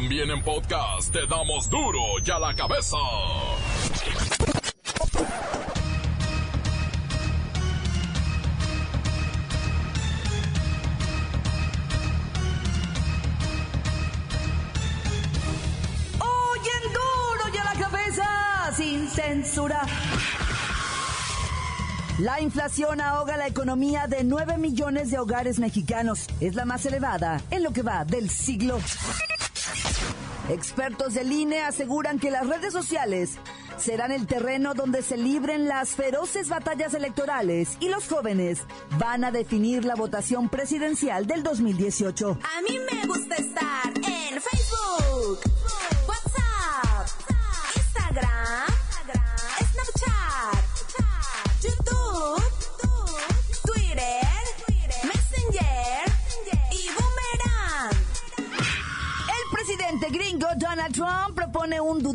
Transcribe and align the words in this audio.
También 0.00 0.30
en 0.30 0.40
podcast 0.44 1.12
te 1.12 1.26
damos 1.26 1.68
duro 1.68 1.98
y 2.24 2.30
a 2.30 2.38
la 2.38 2.54
cabeza. 2.54 2.96
Sin 18.76 19.08
censura. 19.08 19.80
La 22.18 22.40
inflación 22.40 23.00
ahoga 23.00 23.36
la 23.36 23.48
economía 23.48 24.06
de 24.06 24.22
9 24.22 24.58
millones 24.58 25.10
de 25.10 25.18
hogares 25.18 25.58
mexicanos. 25.58 26.26
Es 26.38 26.54
la 26.54 26.64
más 26.64 26.86
elevada 26.86 27.40
en 27.50 27.64
lo 27.64 27.72
que 27.72 27.82
va 27.82 28.04
del 28.04 28.30
siglo. 28.30 28.78
Expertos 30.48 31.12
del 31.12 31.30
INE 31.30 31.60
aseguran 31.60 32.18
que 32.18 32.30
las 32.30 32.46
redes 32.46 32.72
sociales 32.72 33.36
serán 33.76 34.12
el 34.12 34.26
terreno 34.26 34.72
donde 34.72 35.02
se 35.02 35.18
libren 35.18 35.68
las 35.68 35.90
feroces 35.90 36.48
batallas 36.48 36.94
electorales 36.94 37.76
y 37.80 37.88
los 37.88 38.08
jóvenes 38.08 38.60
van 38.98 39.24
a 39.24 39.30
definir 39.30 39.84
la 39.84 39.94
votación 39.94 40.48
presidencial 40.48 41.26
del 41.26 41.42
2018. 41.42 42.38
A 42.42 42.62
mí 42.62 42.78
me 42.90 43.06
gusta 43.06 43.34
estar 43.36 43.67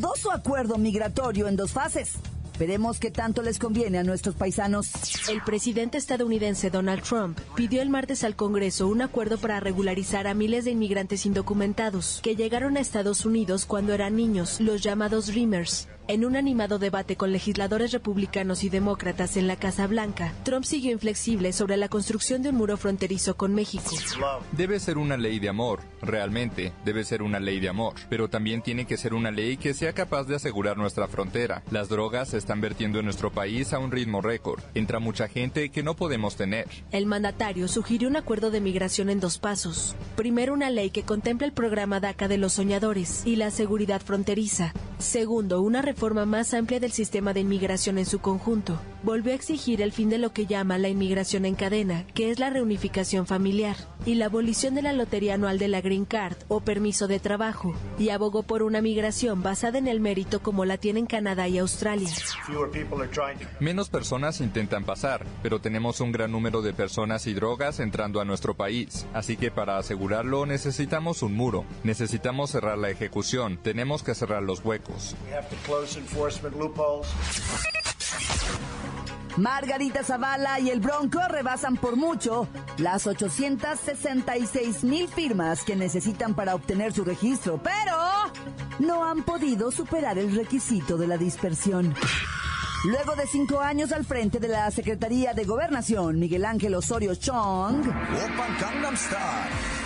dudoso 0.03 0.33
acuerdo 0.33 0.77
migratorio 0.77 1.47
en 1.47 1.55
dos 1.55 1.71
fases. 1.71 2.15
Veremos 2.59 2.99
qué 2.99 3.09
tanto 3.09 3.41
les 3.41 3.57
conviene 3.57 3.99
a 3.99 4.03
nuestros 4.03 4.35
paisanos. 4.35 4.91
El 5.29 5.41
presidente 5.41 5.97
estadounidense 5.97 6.69
Donald 6.69 7.01
Trump 7.01 7.39
pidió 7.55 7.81
el 7.81 7.89
martes 7.89 8.25
al 8.25 8.35
Congreso 8.35 8.89
un 8.89 9.01
acuerdo 9.01 9.37
para 9.37 9.61
regularizar 9.61 10.27
a 10.27 10.33
miles 10.33 10.65
de 10.65 10.71
inmigrantes 10.71 11.25
indocumentados 11.25 12.19
que 12.21 12.35
llegaron 12.35 12.75
a 12.75 12.81
Estados 12.81 13.25
Unidos 13.25 13.65
cuando 13.65 13.93
eran 13.93 14.17
niños, 14.17 14.59
los 14.59 14.81
llamados 14.81 15.27
Dreamers. 15.27 15.87
En 16.09 16.25
un 16.25 16.35
animado 16.35 16.79
debate 16.79 17.15
con 17.15 17.31
legisladores 17.31 17.93
republicanos 17.93 18.65
y 18.65 18.69
demócratas 18.69 19.37
en 19.37 19.47
la 19.47 19.55
Casa 19.55 19.87
Blanca, 19.87 20.33
Trump 20.43 20.65
siguió 20.65 20.91
inflexible 20.91 21.53
sobre 21.53 21.77
la 21.77 21.87
construcción 21.87 22.41
de 22.41 22.49
un 22.49 22.55
muro 22.55 22.75
fronterizo 22.75 23.37
con 23.37 23.55
México. 23.55 23.89
Debe 24.51 24.81
ser 24.81 24.97
una 24.97 25.15
ley 25.15 25.39
de 25.39 25.47
amor, 25.47 25.79
realmente, 26.01 26.73
debe 26.83 27.05
ser 27.05 27.21
una 27.21 27.39
ley 27.39 27.61
de 27.61 27.69
amor, 27.69 27.93
pero 28.09 28.29
también 28.29 28.61
tiene 28.61 28.85
que 28.85 28.97
ser 28.97 29.13
una 29.13 29.31
ley 29.31 29.55
que 29.55 29.73
sea 29.73 29.93
capaz 29.93 30.25
de 30.25 30.35
asegurar 30.35 30.77
nuestra 30.77 31.07
frontera. 31.07 31.63
Las 31.71 31.87
drogas 31.87 32.31
se 32.31 32.37
están 32.37 32.59
vertiendo 32.59 32.99
en 32.99 33.05
nuestro 33.05 33.31
país 33.31 33.71
a 33.71 33.79
un 33.79 33.89
ritmo 33.89 34.19
récord. 34.19 34.61
Entra 34.75 34.99
mucha 35.13 35.27
gente 35.27 35.69
que 35.69 35.83
no 35.83 35.95
podemos 35.95 36.35
tener. 36.35 36.67
El 36.91 37.05
mandatario 37.05 37.67
sugirió 37.67 38.07
un 38.07 38.15
acuerdo 38.15 38.49
de 38.49 38.61
migración 38.61 39.11
en 39.11 39.19
dos 39.19 39.37
pasos. 39.37 39.95
Primero, 40.15 40.53
una 40.53 40.71
ley 40.71 40.89
que 40.89 41.03
contemple 41.03 41.45
el 41.45 41.53
programa 41.53 41.99
DACA 41.99 42.27
de 42.27 42.39
los 42.39 42.53
soñadores 42.53 43.21
y 43.23 43.35
la 43.35 43.51
seguridad 43.51 44.01
fronteriza. 44.01 44.73
Segundo, 44.99 45.61
una 45.61 45.81
reforma 45.81 46.25
más 46.25 46.53
amplia 46.53 46.79
del 46.79 46.91
sistema 46.91 47.33
de 47.33 47.41
inmigración 47.41 47.97
en 47.97 48.05
su 48.05 48.19
conjunto. 48.19 48.79
Volvió 49.03 49.33
a 49.33 49.35
exigir 49.35 49.81
el 49.81 49.91
fin 49.91 50.09
de 50.09 50.17
lo 50.17 50.31
que 50.31 50.45
llama 50.45 50.77
la 50.77 50.87
inmigración 50.87 51.45
en 51.45 51.55
cadena, 51.55 52.05
que 52.13 52.31
es 52.31 52.39
la 52.39 52.49
reunificación 52.49 53.27
familiar, 53.27 53.75
y 54.05 54.15
la 54.15 54.25
abolición 54.25 54.75
de 54.75 54.81
la 54.81 54.93
lotería 54.93 55.33
anual 55.33 55.59
de 55.59 55.67
la 55.67 55.81
Green 55.81 56.05
Card 56.05 56.37
o 56.47 56.61
permiso 56.61 57.07
de 57.07 57.19
trabajo, 57.19 57.75
y 57.99 58.09
abogó 58.09 58.43
por 58.43 58.63
una 58.63 58.81
migración 58.81 59.43
basada 59.43 59.77
en 59.77 59.87
el 59.87 59.99
mérito 59.99 60.41
como 60.41 60.63
la 60.63 60.77
tienen 60.77 61.05
Canadá 61.05 61.47
y 61.47 61.57
Australia. 61.57 62.09
Menos 63.59 63.89
personas 63.89 64.39
intentan 64.39 64.85
pasar, 64.85 65.25
pero 65.41 65.59
tenemos 65.59 65.99
un 65.99 66.11
gran 66.11 66.31
número 66.31 66.61
de 66.61 66.73
personas 66.73 67.27
y 67.27 67.33
drogas 67.33 67.79
entrando 67.79 68.21
a 68.21 68.25
nuestro 68.25 68.55
país. 68.55 69.05
Así 69.13 69.35
que 69.35 69.51
para 69.51 69.77
asegurarlo 69.77 70.45
necesitamos 70.45 71.23
un 71.23 71.35
muro. 71.35 71.65
Necesitamos 71.83 72.51
cerrar 72.51 72.77
la 72.77 72.89
ejecución. 72.89 73.57
Tenemos 73.61 74.03
que 74.03 74.15
cerrar 74.15 74.43
los 74.43 74.63
huecos. 74.63 74.82
Margarita 79.37 80.03
Zavala 80.03 80.59
y 80.59 80.69
el 80.69 80.79
Bronco 80.79 81.19
rebasan 81.27 81.75
por 81.75 81.95
mucho 81.95 82.47
las 82.77 83.07
866 83.07 84.83
mil 84.83 85.07
firmas 85.07 85.63
que 85.63 85.75
necesitan 85.75 86.35
para 86.35 86.53
obtener 86.53 86.93
su 86.93 87.03
registro, 87.03 87.59
pero 87.63 87.97
no 88.77 89.03
han 89.03 89.23
podido 89.23 89.71
superar 89.71 90.19
el 90.19 90.35
requisito 90.35 90.97
de 90.97 91.07
la 91.07 91.17
dispersión. 91.17 91.95
Luego 92.83 93.15
de 93.15 93.25
cinco 93.27 93.61
años 93.61 93.93
al 93.93 94.03
frente 94.03 94.39
de 94.39 94.49
la 94.49 94.69
Secretaría 94.69 95.33
de 95.33 95.45
Gobernación, 95.45 96.19
Miguel 96.19 96.43
Ángel 96.43 96.75
Osorio 96.75 97.15
Chong 97.15 97.81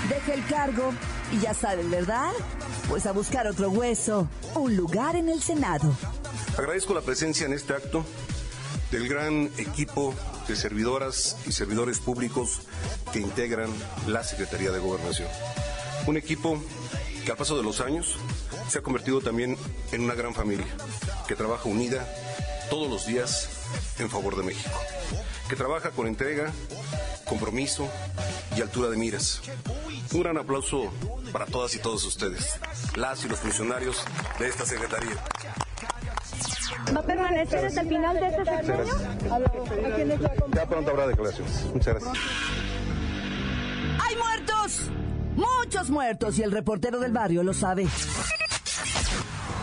deja 0.09 0.33
el 0.33 0.45
cargo 0.47 0.91
y 1.31 1.39
ya 1.39 1.53
saben, 1.53 1.91
¿verdad? 1.91 2.31
Pues 2.89 3.05
a 3.05 3.11
buscar 3.11 3.45
otro 3.45 3.69
hueso, 3.69 4.27
un 4.55 4.75
lugar 4.75 5.15
en 5.15 5.29
el 5.29 5.43
Senado. 5.43 5.95
Agradezco 6.57 6.95
la 6.95 7.01
presencia 7.01 7.45
en 7.45 7.53
este 7.53 7.73
acto 7.73 8.03
del 8.89 9.07
gran 9.07 9.51
equipo 9.59 10.15
de 10.47 10.55
servidoras 10.55 11.37
y 11.45 11.51
servidores 11.51 11.99
públicos 11.99 12.61
que 13.13 13.19
integran 13.19 13.69
la 14.07 14.23
Secretaría 14.23 14.71
de 14.71 14.79
Gobernación. 14.79 15.29
Un 16.07 16.17
equipo 16.17 16.59
que 17.23 17.29
al 17.29 17.37
paso 17.37 17.55
de 17.57 17.63
los 17.63 17.79
años 17.79 18.17
se 18.69 18.79
ha 18.79 18.81
convertido 18.81 19.21
también 19.21 19.55
en 19.91 20.01
una 20.01 20.15
gran 20.15 20.33
familia, 20.33 20.65
que 21.27 21.35
trabaja 21.35 21.69
unida 21.69 22.07
todos 22.69 22.89
los 22.89 23.05
días 23.05 23.49
en 23.99 24.09
favor 24.09 24.35
de 24.35 24.43
México, 24.43 24.77
que 25.49 25.55
trabaja 25.55 25.91
con 25.91 26.07
entrega, 26.07 26.51
compromiso 27.25 27.87
y 28.55 28.61
altura 28.61 28.89
de 28.89 28.97
miras. 28.97 29.41
Un 30.13 30.21
gran 30.21 30.37
aplauso 30.37 30.91
para 31.31 31.45
todas 31.45 31.75
y 31.75 31.79
todos 31.79 32.03
ustedes, 32.05 32.59
las 32.95 33.23
y 33.25 33.29
los 33.29 33.39
funcionarios 33.39 34.03
de 34.39 34.47
esta 34.47 34.65
Secretaría. 34.65 35.15
¿Va 36.95 36.99
a 37.01 37.03
permanecer 37.03 37.65
hasta 37.65 37.81
el 37.81 37.89
final 37.89 38.19
de 38.19 38.27
este 38.27 38.45
sexenio? 38.45 38.95
Ya 40.53 40.65
pronto 40.65 40.91
habrá 40.91 41.07
declaraciones. 41.07 41.65
Muchas 41.73 41.95
gracias. 41.95 42.17
¡Hay 44.01 44.15
muertos! 44.15 44.91
Muchos 45.35 45.89
muertos 45.89 46.39
y 46.39 46.43
el 46.43 46.51
reportero 46.51 46.99
del 46.99 47.11
barrio 47.11 47.43
lo 47.43 47.53
sabe. 47.53 47.87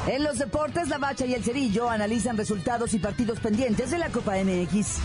En 0.06 0.22
los 0.22 0.38
deportes, 0.38 0.88
la 0.88 0.98
Bacha 0.98 1.24
y 1.24 1.34
el 1.34 1.42
Cerillo 1.42 1.88
analizan 1.88 2.36
resultados 2.36 2.92
y 2.92 2.98
partidos 2.98 3.40
pendientes 3.40 3.90
de 3.90 3.98
la 3.98 4.10
Copa 4.10 4.34
MX. 4.36 4.98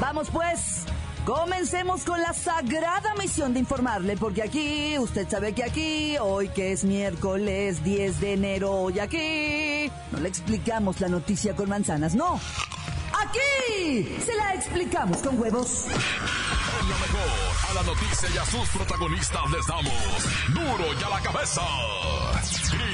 Vamos 0.00 0.28
pues, 0.30 0.84
comencemos 1.24 2.04
con 2.04 2.22
la 2.22 2.32
sagrada 2.32 3.14
misión 3.16 3.52
de 3.54 3.60
informarle, 3.60 4.16
porque 4.16 4.44
aquí, 4.44 4.96
usted 5.00 5.28
sabe 5.28 5.52
que 5.52 5.64
aquí, 5.64 6.16
hoy 6.20 6.48
que 6.50 6.70
es 6.70 6.84
miércoles 6.84 7.82
10 7.82 8.20
de 8.20 8.32
enero, 8.34 8.70
hoy 8.72 9.00
aquí, 9.00 9.90
no 10.12 10.20
le 10.20 10.28
explicamos 10.28 11.00
la 11.00 11.08
noticia 11.08 11.56
con 11.56 11.68
manzanas, 11.68 12.14
no. 12.14 12.40
Aquí 13.20 14.16
se 14.24 14.36
la 14.36 14.54
explicamos 14.54 15.18
con 15.18 15.40
huevos. 15.40 15.86
En 15.88 16.86
mejor, 16.86 17.70
a 17.70 17.74
la 17.74 17.82
noticia 17.82 18.28
y 18.32 18.38
a 18.38 18.44
sus 18.44 18.68
protagonistas 18.68 19.50
les 19.50 19.66
damos 19.66 20.54
duro 20.54 20.94
y 20.98 21.02
a 21.02 21.08
la 21.08 21.20
cabeza. 21.20 21.62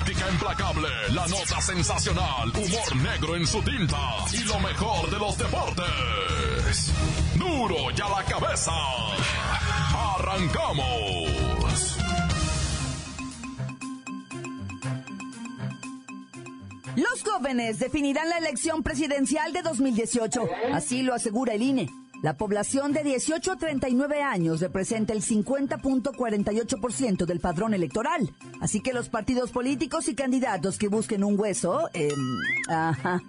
Crítica 0.04 0.30
implacable, 0.30 0.88
la 1.14 1.26
nota 1.28 1.60
sensacional, 1.62 2.50
humor 2.50 2.96
negro 2.96 3.36
en 3.36 3.46
su 3.46 3.62
tinta 3.62 3.96
y 4.32 4.44
lo 4.44 4.58
mejor 4.60 5.10
de 5.10 5.18
los 5.18 5.38
deportes. 5.38 6.92
Duro 7.36 7.90
y 7.96 8.00
a 8.00 8.08
la 8.10 8.24
cabeza. 8.24 8.72
Arrancamos. 10.16 11.96
Los 16.96 17.22
jóvenes 17.24 17.78
definirán 17.78 18.28
la 18.28 18.36
elección 18.36 18.82
presidencial 18.82 19.54
de 19.54 19.62
2018, 19.62 20.48
así 20.74 21.02
lo 21.02 21.14
asegura 21.14 21.54
el 21.54 21.62
INE. 21.62 22.03
La 22.24 22.36
población 22.38 22.94
de 22.94 23.02
18 23.02 23.52
a 23.52 23.56
39 23.56 24.22
años 24.22 24.62
representa 24.62 25.12
el 25.12 25.20
50.48% 25.20 27.26
del 27.26 27.38
padrón 27.38 27.74
electoral. 27.74 28.34
Así 28.62 28.80
que 28.80 28.94
los 28.94 29.10
partidos 29.10 29.50
políticos 29.50 30.08
y 30.08 30.14
candidatos 30.14 30.78
que 30.78 30.88
busquen 30.88 31.22
un 31.22 31.38
hueso, 31.38 31.90
eh, 31.92 32.08
ajá, 32.66 33.20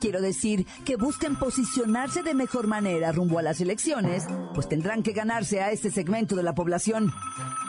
quiero 0.00 0.20
decir, 0.20 0.68
que 0.84 0.94
busquen 0.94 1.34
posicionarse 1.34 2.22
de 2.22 2.32
mejor 2.32 2.68
manera 2.68 3.10
rumbo 3.10 3.40
a 3.40 3.42
las 3.42 3.60
elecciones, 3.60 4.22
pues 4.54 4.68
tendrán 4.68 5.02
que 5.02 5.10
ganarse 5.10 5.60
a 5.60 5.72
este 5.72 5.90
segmento 5.90 6.36
de 6.36 6.44
la 6.44 6.54
población. 6.54 7.12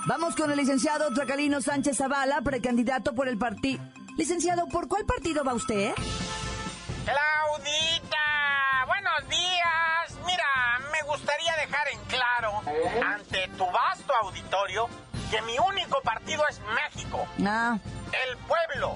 Vamos 0.05 0.35
con 0.35 0.51
el 0.51 0.57
licenciado 0.57 1.11
Tracalino 1.15 1.61
Sánchez 1.61 1.97
Zavala, 1.97 2.43
precandidato 2.43 3.15
por 3.15 3.27
el 3.27 3.39
partido. 3.39 3.81
Licenciado, 4.17 4.67
¿por 4.67 4.87
cuál 4.87 5.05
partido 5.05 5.43
va 5.43 5.55
usted? 5.55 5.93
Claudita, 7.05 8.85
buenos 8.85 9.27
días. 9.31 9.84
Me 10.95 11.03
gustaría 11.09 11.53
dejar 11.57 11.87
en 11.89 11.99
claro 12.05 12.61
ante 13.05 13.49
tu 13.57 13.65
vasto 13.65 14.13
auditorio 14.23 14.87
que 15.29 15.41
mi 15.41 15.57
único 15.59 15.99
partido 16.01 16.41
es 16.49 16.61
México. 16.73 17.27
Ah. 17.45 17.77
El 18.29 18.37
pueblo, 18.37 18.95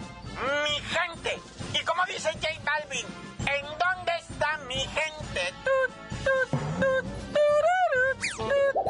mi 0.64 0.76
gente. 0.80 1.40
Y 1.74 1.84
como 1.84 2.06
dice 2.06 2.30
J 2.34 2.48
Balvin, 2.64 3.06
¿en 3.40 3.66
dónde 3.66 4.12
está 4.22 4.58
mi 4.68 4.76
gente? 4.76 5.54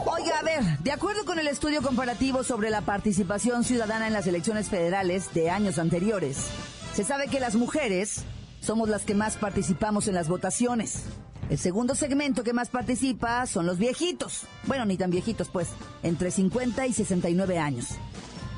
Oiga, 0.05 0.39
a 0.39 0.43
ver, 0.43 0.63
de 0.79 0.91
acuerdo 0.91 1.25
con 1.25 1.39
el 1.39 1.47
estudio 1.47 1.81
comparativo 1.81 2.43
sobre 2.43 2.69
la 2.69 2.81
participación 2.81 3.63
ciudadana 3.63 4.05
en 4.05 4.13
las 4.13 4.27
elecciones 4.27 4.69
federales 4.69 5.33
de 5.33 5.49
años 5.49 5.79
anteriores, 5.79 6.51
se 6.93 7.03
sabe 7.03 7.27
que 7.27 7.39
las 7.39 7.55
mujeres 7.55 8.23
somos 8.61 8.87
las 8.87 9.03
que 9.03 9.15
más 9.15 9.37
participamos 9.37 10.07
en 10.07 10.13
las 10.13 10.27
votaciones. 10.27 11.05
El 11.49 11.57
segundo 11.57 11.95
segmento 11.95 12.43
que 12.43 12.53
más 12.53 12.69
participa 12.69 13.45
son 13.47 13.65
los 13.65 13.79
viejitos. 13.79 14.43
Bueno, 14.65 14.85
ni 14.85 14.97
tan 14.97 15.09
viejitos, 15.09 15.49
pues, 15.49 15.69
entre 16.03 16.29
50 16.29 16.85
y 16.85 16.93
69 16.93 17.57
años. 17.57 17.87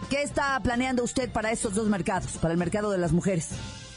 ¿Qué 0.09 0.23
está 0.23 0.59
planeando 0.59 1.01
usted 1.03 1.31
para 1.31 1.51
estos 1.51 1.73
dos 1.73 1.88
mercados, 1.88 2.33
para 2.33 2.51
el 2.51 2.57
mercado 2.57 2.91
de 2.91 2.97
las 2.97 3.13
mujeres? 3.13 3.51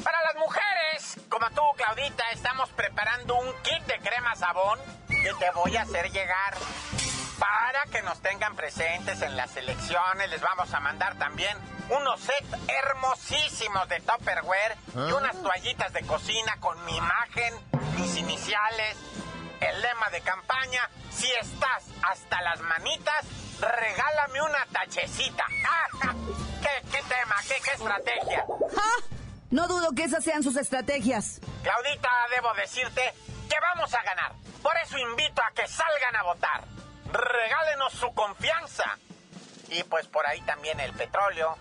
Para 0.04 0.16
las 0.22 0.36
mujeres, 0.36 1.16
como 1.28 1.44
tú, 1.50 1.62
Claudita, 1.76 2.22
estamos 2.32 2.68
preparando 2.70 3.34
un 3.34 3.48
kit 3.64 3.84
de 3.88 3.98
crema 3.98 4.36
sabón 4.36 4.78
que 5.08 5.32
te 5.40 5.50
voy 5.56 5.76
a 5.76 5.82
hacer 5.82 6.12
llegar 6.12 6.54
para 7.44 7.84
que 7.86 8.00
nos 8.00 8.18
tengan 8.22 8.56
presentes 8.56 9.20
en 9.20 9.36
las 9.36 9.54
elecciones. 9.56 10.30
Les 10.30 10.40
vamos 10.40 10.72
a 10.72 10.80
mandar 10.80 11.14
también 11.16 11.54
unos 11.90 12.18
sets 12.20 12.56
hermosísimos 12.68 13.86
de 13.90 14.00
Tupperware 14.00 14.76
y 14.94 15.12
unas 15.12 15.36
toallitas 15.42 15.92
de 15.92 16.06
cocina 16.06 16.56
con 16.60 16.82
mi 16.86 16.96
imagen, 16.96 17.52
mis 17.98 18.16
iniciales, 18.16 18.96
el 19.60 19.82
lema 19.82 20.08
de 20.08 20.22
campaña. 20.22 20.88
Si 21.10 21.30
estás 21.32 21.84
hasta 22.10 22.40
las 22.40 22.62
manitas, 22.62 23.26
regálame 23.60 24.40
una 24.40 24.64
tachecita. 24.72 25.44
¿Qué, 26.62 26.88
qué 26.90 27.02
tema? 27.02 27.36
¿Qué, 27.46 27.56
qué 27.62 27.72
estrategia? 27.72 28.46
No 29.50 29.68
dudo 29.68 29.92
que 29.94 30.04
esas 30.04 30.24
sean 30.24 30.42
sus 30.42 30.56
estrategias. 30.56 31.40
Claudita, 31.62 32.10
debo 32.34 32.54
decirte 32.54 33.12
que 33.50 33.56
vamos 33.60 33.92
a 33.92 34.02
ganar. 34.02 34.32
Por 34.62 34.74
eso 34.78 34.96
invito 34.96 35.42
a 35.42 35.52
que 35.52 35.68
salgan 35.68 36.16
a 36.16 36.22
votar. 36.22 36.73
Regálenos 37.14 37.92
su 37.92 38.12
confianza. 38.12 38.98
Y 39.68 39.84
pues 39.84 40.06
por 40.08 40.26
ahí 40.26 40.40
también 40.42 40.80
el 40.80 40.92
petróleo, 40.92 41.56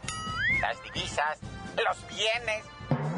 las 0.60 0.82
divisas, 0.82 1.38
los 1.78 2.08
bienes, 2.08 2.66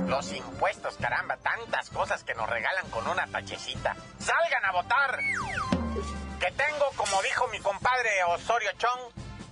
los 0.07 0.31
impuestos, 0.33 0.95
caramba, 0.97 1.37
tantas 1.37 1.89
cosas 1.89 2.25
que 2.25 2.33
nos 2.35 2.49
regalan 2.49 2.89
con 2.89 3.07
una 3.07 3.25
tachecita. 3.27 3.95
Salgan 4.19 4.65
a 4.65 4.71
votar. 4.73 5.19
Que 6.39 6.51
tengo, 6.51 6.85
como 6.97 7.21
dijo 7.23 7.47
mi 7.47 7.59
compadre 7.59 8.09
Osorio 8.27 8.71
Chong, 8.77 8.99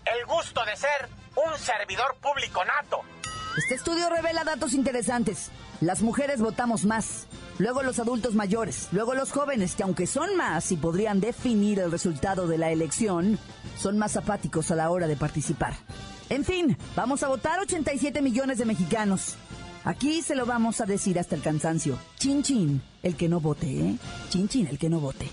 el 0.06 0.26
gusto 0.26 0.66
de 0.66 0.76
ser 0.76 1.10
un 1.36 1.58
servidor 1.58 2.18
público 2.18 2.66
nato. 2.66 3.02
Este 3.58 3.76
estudio 3.76 4.10
revela 4.10 4.44
datos 4.44 4.74
interesantes. 4.74 5.52
Las 5.80 6.02
mujeres 6.02 6.42
votamos 6.42 6.84
más, 6.84 7.28
luego 7.60 7.84
los 7.84 8.00
adultos 8.00 8.36
mayores, 8.36 8.90
luego 8.92 9.14
los 9.14 9.32
jóvenes, 9.32 9.76
que 9.76 9.84
aunque 9.84 10.08
son 10.08 10.36
más 10.36 10.72
y 10.72 10.78
podrían 10.78 11.20
definir 11.20 11.80
el 11.80 11.92
resultado 11.92 12.48
de 12.48 12.58
la 12.58 12.72
elección, 12.72 13.40
son 13.78 13.98
más 13.98 14.18
apáticos 14.18 14.72
a 14.72 14.76
la 14.76 14.90
hora 14.90 15.08
de 15.08 15.16
participar. 15.16 15.76
En 16.30 16.44
fin, 16.46 16.78
vamos 16.96 17.24
a 17.24 17.28
votar 17.28 17.60
87 17.60 18.22
millones 18.22 18.58
de 18.58 18.66
mexicanos. 18.66 19.36
Aquí 19.86 20.22
se 20.22 20.36
lo 20.36 20.46
vamos 20.46 20.80
a 20.80 20.86
decir 20.86 21.20
hasta 21.20 21.36
el 21.36 21.42
cansancio. 21.42 22.00
Chin 22.18 22.42
chin, 22.42 22.82
el 23.02 23.16
que 23.16 23.28
no 23.28 23.40
vote, 23.42 23.68
¿eh? 23.68 23.98
Chin 24.30 24.48
chin, 24.48 24.68
el 24.68 24.78
que 24.78 24.90
no 24.90 25.00
vote. 25.00 25.30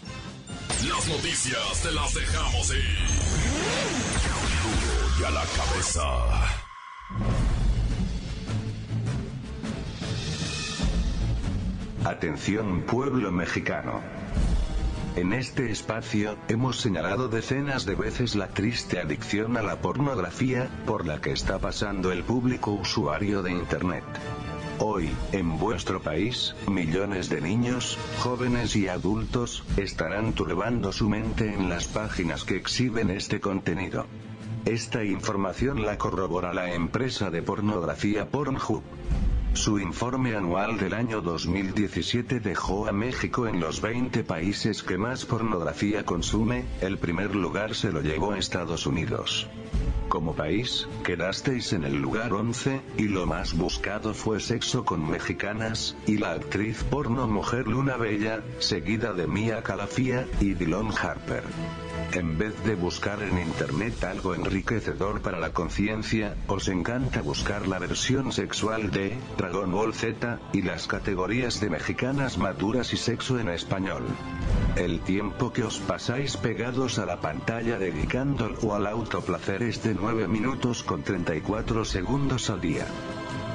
Las 0.89 1.09
noticias 1.09 1.83
te 1.83 1.93
las 1.93 2.15
dejamos 2.15 2.71
ir. 2.71 2.99
Y 5.21 5.25
a 5.25 5.31
la 5.31 5.45
cabeza. 5.45 6.61
Atención 12.05 12.81
pueblo 12.87 13.31
mexicano. 13.31 14.01
En 15.17 15.35
este 15.35 15.71
espacio, 15.71 16.35
hemos 16.49 16.81
señalado 16.81 17.29
decenas 17.29 17.85
de 17.85 17.95
veces 17.95 18.37
la 18.37 18.49
triste 18.49 18.99
adicción 18.99 19.59
a 19.59 19.63
la 19.63 19.83
pornografía, 19.83 20.71
por 20.87 21.07
la 21.07 21.21
que 21.21 21.33
está 21.33 21.59
pasando 21.59 22.11
el 22.11 22.25
público 22.25 22.73
usuario 22.73 23.43
de 23.43 23.51
Internet. 23.51 24.05
Hoy, 24.79 25.11
en 25.33 25.59
vuestro 25.59 26.01
país, 26.01 26.55
millones 26.67 27.29
de 27.29 27.43
niños, 27.43 27.99
jóvenes 28.21 28.77
y 28.77 28.89
adultos, 28.89 29.63
estarán 29.77 30.33
turbando 30.33 30.93
su 30.93 31.07
mente 31.07 31.53
en 31.53 31.69
las 31.69 31.87
páginas 31.87 32.45
que 32.45 32.57
exhiben 32.57 33.11
este 33.11 33.41
contenido. 33.41 34.07
Esta 34.65 35.05
información 35.05 35.83
la 35.83 35.99
corrobora 35.99 36.55
la 36.55 36.73
empresa 36.73 37.31
de 37.31 37.43
pornografía 37.43 38.27
Pornhub. 38.27 38.83
Su 39.53 39.79
informe 39.79 40.37
anual 40.37 40.79
del 40.79 40.95
año 40.95 41.21
2017 41.21 42.41
dejó 42.41 42.87
a 42.87 42.93
México 42.93 43.47
en 43.49 43.61
los 43.61 43.81
20 43.81 44.23
países 44.25 44.83
que 44.83 44.97
más 44.97 45.27
pornografía 45.27 46.05
consume, 46.05 46.65
el 46.81 46.99
primer 46.99 47.35
lugar 47.35 47.75
se 47.75 47.91
lo 47.91 48.01
llevó 48.01 48.35
Estados 48.35 48.87
Unidos. 48.87 49.49
Como 50.09 50.35
país, 50.35 50.89
quedasteis 51.05 51.73
en 51.73 51.85
el 51.85 52.01
lugar 52.01 52.33
11, 52.33 52.81
y 52.97 53.09
lo 53.09 53.27
más 53.27 53.57
buscado 53.57 54.15
fue 54.15 54.41
sexo 54.41 54.85
con 54.85 55.09
mexicanas, 55.09 55.97
y 56.07 56.19
la 56.19 56.33
actriz 56.33 56.83
porno 56.85 57.27
Mujer 57.27 57.67
Luna 57.67 57.97
Bella, 57.97 58.43
seguida 58.61 59.13
de 59.13 59.27
Mia 59.27 59.63
Calafia, 59.63 60.27
y 60.41 60.55
Dylan 60.55 60.91
Harper. 60.91 61.45
En 62.13 62.39
vez 62.39 62.55
de 62.65 62.75
buscar 62.75 63.23
en 63.23 63.39
internet 63.39 64.03
algo 64.05 64.35
enriquecedor 64.35 65.23
para 65.23 65.39
la 65.39 65.53
conciencia, 65.53 66.35
os 66.49 66.69
encanta 66.69 67.23
buscar 67.23 67.69
la 67.69 67.79
versión 67.79 68.33
sexual 68.33 68.91
de 68.91 69.17
Dragon 69.39 69.71
Ball 69.71 69.95
Z 69.95 70.39
y 70.53 70.63
las 70.63 70.87
categorías 70.87 71.61
de 71.61 71.71
mexicanas 71.71 72.39
maduras 72.39 72.93
y 72.93 72.97
sexo 72.97 73.39
en 73.39 73.49
español. 73.49 74.05
El 74.77 75.01
tiempo 75.01 75.53
que 75.53 75.63
os 75.63 75.79
pasáis 75.79 76.37
pegados 76.37 76.99
a 76.99 77.07
la 77.07 77.21
pantalla 77.21 77.79
dedicándolo 77.79 78.75
al 78.75 78.87
autoplacer 78.87 79.63
es 79.63 79.83
de 79.83 79.95
9 79.95 80.27
minutos 80.29 80.83
con 80.83 81.03
34 81.03 81.85
segundos 81.85 82.51
al 82.51 82.61
día. 82.61 82.87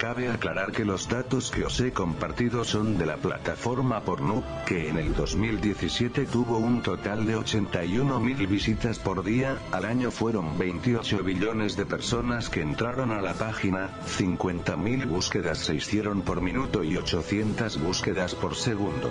Cabe 0.06 0.30
aclarar 0.30 0.72
que 0.72 0.86
los 0.86 1.10
datos 1.10 1.50
que 1.50 1.66
os 1.66 1.80
he 1.80 1.92
compartido 1.92 2.64
son 2.64 3.00
de 3.00 3.08
la 3.08 3.18
plataforma 3.18 4.02
Pornhub, 4.02 4.44
que 4.68 4.88
en 4.88 5.00
el 5.00 5.16
2017 5.16 6.28
tuvo 6.28 6.60
un 6.60 6.84
total 6.84 7.26
de 7.26 7.36
81.000 7.36 8.48
visitas 8.48 9.00
por 9.00 9.24
día, 9.24 9.58
al 9.72 9.84
año 9.84 10.12
fueron 10.12 10.60
28 10.60 11.24
billones 11.24 11.76
de 11.76 11.88
personas 11.88 12.52
que 12.52 12.62
entraron 12.62 13.10
a 13.10 13.20
la 13.20 13.34
página, 13.34 13.90
50.000 14.06 15.08
búsquedas 15.08 15.58
se 15.58 15.74
hicieron 15.74 16.22
por 16.22 16.40
minuto 16.40 16.84
y 16.84 16.98
800 16.98 17.82
búsquedas 17.82 18.36
por 18.36 18.54
segundo. 18.56 19.10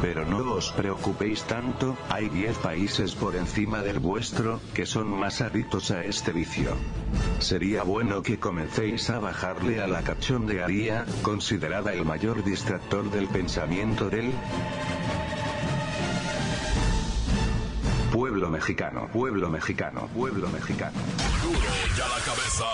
Pero 0.00 0.24
no 0.24 0.38
os 0.54 0.72
preocupéis 0.72 1.44
tanto, 1.44 1.98
hay 2.08 2.30
10 2.30 2.58
países 2.58 3.14
por 3.14 3.36
encima 3.36 3.82
del 3.82 3.98
vuestro, 3.98 4.60
que 4.72 4.86
son 4.86 5.08
más 5.08 5.42
adictos 5.42 5.90
a 5.90 6.02
este 6.02 6.32
vicio. 6.32 6.74
Sería 7.40 7.82
bueno 7.82 8.22
que 8.22 8.38
comencéis 8.38 9.10
a 9.10 9.18
bajarle 9.18 9.82
a 9.82 9.86
la 9.86 10.02
cachondearía, 10.14 11.04
considerada 11.22 11.92
el 11.92 12.04
mayor 12.04 12.44
distractor 12.44 13.10
del 13.10 13.26
pensamiento 13.28 14.08
del 14.08 14.32
pueblo 18.12 18.48
mexicano, 18.48 19.08
pueblo 19.12 19.50
mexicano, 19.50 20.08
pueblo 20.14 20.48
mexicano. 20.48 20.98
Duro 21.42 21.58
y 21.58 22.00
a 22.00 22.08
la 22.08 22.24
cabeza. 22.24 22.64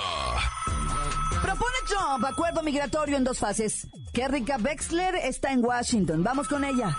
Propone 1.43 1.77
Trump 1.89 2.25
acuerdo 2.25 2.63
migratorio 2.63 3.17
en 3.17 3.25
dos 3.25 3.39
fases. 3.39 3.89
Kerrika 4.13 4.59
Wexler 4.59 5.15
está 5.17 5.53
en 5.53 5.65
Washington. 5.65 6.23
Vamos 6.23 6.47
con 6.47 6.65
ella. 6.65 6.97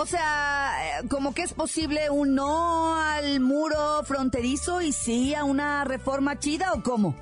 O 0.00 0.06
sea, 0.06 1.00
eh, 1.00 1.08
como 1.08 1.34
que 1.34 1.42
es 1.42 1.52
posible 1.54 2.08
un 2.08 2.36
no 2.36 2.94
al 3.02 3.40
muro 3.40 4.04
fronterizo 4.04 4.80
y 4.80 4.92
sí 4.92 5.34
a 5.34 5.42
una 5.42 5.82
reforma 5.82 6.38
chida 6.38 6.72
o 6.72 6.84
cómo? 6.84 7.16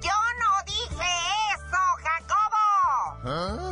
Yo 0.00 0.12
no 0.38 0.64
dije 0.64 1.04
eso, 1.52 1.78
Jacobo. 3.24 3.71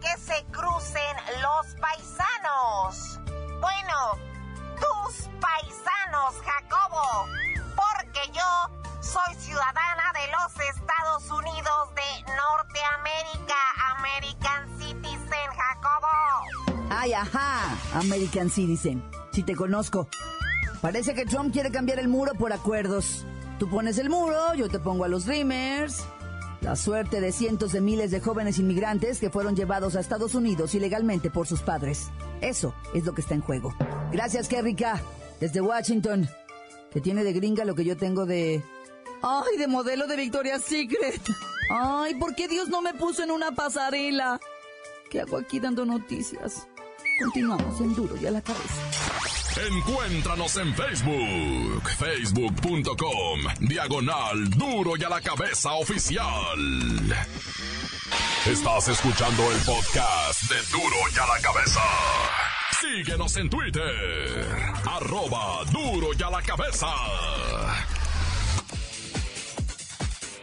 que 0.00 0.20
se 0.20 0.44
crucen 0.50 1.16
los 1.42 1.74
paisanos. 1.80 3.20
Bueno, 3.60 4.18
tus 4.76 5.28
paisanos, 5.40 6.34
Jacobo, 6.42 7.26
porque 7.76 8.32
yo 8.32 9.02
soy 9.02 9.34
ciudadana 9.34 10.12
de 10.14 10.32
los 10.32 10.68
Estados 10.74 11.30
Unidos 11.30 11.94
de 11.94 12.32
Norteamérica, 12.34 13.56
American 13.98 14.78
Citizen, 14.78 15.50
Jacobo. 15.54 16.88
Ay, 16.90 17.12
ajá, 17.12 17.76
American 17.94 18.48
Citizen. 18.48 19.04
Si 19.32 19.42
te 19.42 19.54
conozco. 19.54 20.08
Parece 20.80 21.14
que 21.14 21.26
Trump 21.26 21.52
quiere 21.52 21.70
cambiar 21.70 21.98
el 21.98 22.08
muro 22.08 22.32
por 22.34 22.52
acuerdos. 22.52 23.26
Tú 23.58 23.68
pones 23.68 23.98
el 23.98 24.08
muro, 24.08 24.54
yo 24.54 24.68
te 24.68 24.78
pongo 24.78 25.04
a 25.04 25.08
los 25.08 25.26
Dreamers. 25.26 26.06
La 26.60 26.74
suerte 26.74 27.20
de 27.20 27.32
cientos 27.32 27.72
de 27.72 27.80
miles 27.80 28.10
de 28.10 28.20
jóvenes 28.20 28.58
inmigrantes 28.58 29.20
que 29.20 29.30
fueron 29.30 29.54
llevados 29.54 29.94
a 29.94 30.00
Estados 30.00 30.34
Unidos 30.34 30.74
ilegalmente 30.74 31.30
por 31.30 31.46
sus 31.46 31.60
padres. 31.62 32.08
Eso 32.40 32.74
es 32.94 33.04
lo 33.04 33.14
que 33.14 33.20
está 33.20 33.34
en 33.34 33.42
juego. 33.42 33.74
Gracias, 34.10 34.48
Kerrika, 34.48 35.00
desde 35.40 35.60
Washington, 35.60 36.28
que 36.90 37.00
tiene 37.00 37.22
de 37.22 37.32
gringa 37.32 37.64
lo 37.64 37.74
que 37.74 37.84
yo 37.84 37.96
tengo 37.96 38.26
de... 38.26 38.62
¡Ay, 39.22 39.56
de 39.56 39.66
modelo 39.66 40.06
de 40.06 40.16
Victoria's 40.16 40.62
Secret! 40.62 41.22
¡Ay, 41.70 42.14
¿por 42.14 42.34
qué 42.34 42.48
Dios 42.48 42.68
no 42.68 42.82
me 42.82 42.94
puso 42.94 43.22
en 43.22 43.30
una 43.30 43.52
pasarela? 43.52 44.40
¿Qué 45.10 45.20
hago 45.20 45.36
aquí 45.38 45.60
dando 45.60 45.84
noticias? 45.84 46.66
Continuamos 47.22 47.80
en 47.80 47.94
Duro 47.94 48.16
y 48.20 48.26
a 48.26 48.30
la 48.30 48.42
cabeza. 48.42 49.37
Encuéntranos 49.56 50.56
en 50.56 50.74
Facebook, 50.74 51.88
facebook.com, 51.98 53.40
diagonal 53.60 54.50
duro 54.50 54.96
y 54.96 55.04
a 55.04 55.08
la 55.08 55.20
cabeza 55.20 55.72
oficial. 55.72 56.58
Estás 58.46 58.88
escuchando 58.88 59.50
el 59.50 59.58
podcast 59.58 60.42
de 60.42 60.56
duro 60.70 60.96
y 61.14 61.18
a 61.18 61.26
la 61.26 61.40
cabeza. 61.40 61.80
Síguenos 62.80 63.36
en 63.36 63.50
Twitter, 63.50 64.46
arroba 64.86 65.64
duro 65.72 66.10
y 66.16 66.22
a 66.22 66.30
la 66.30 66.42
cabeza. 66.42 66.88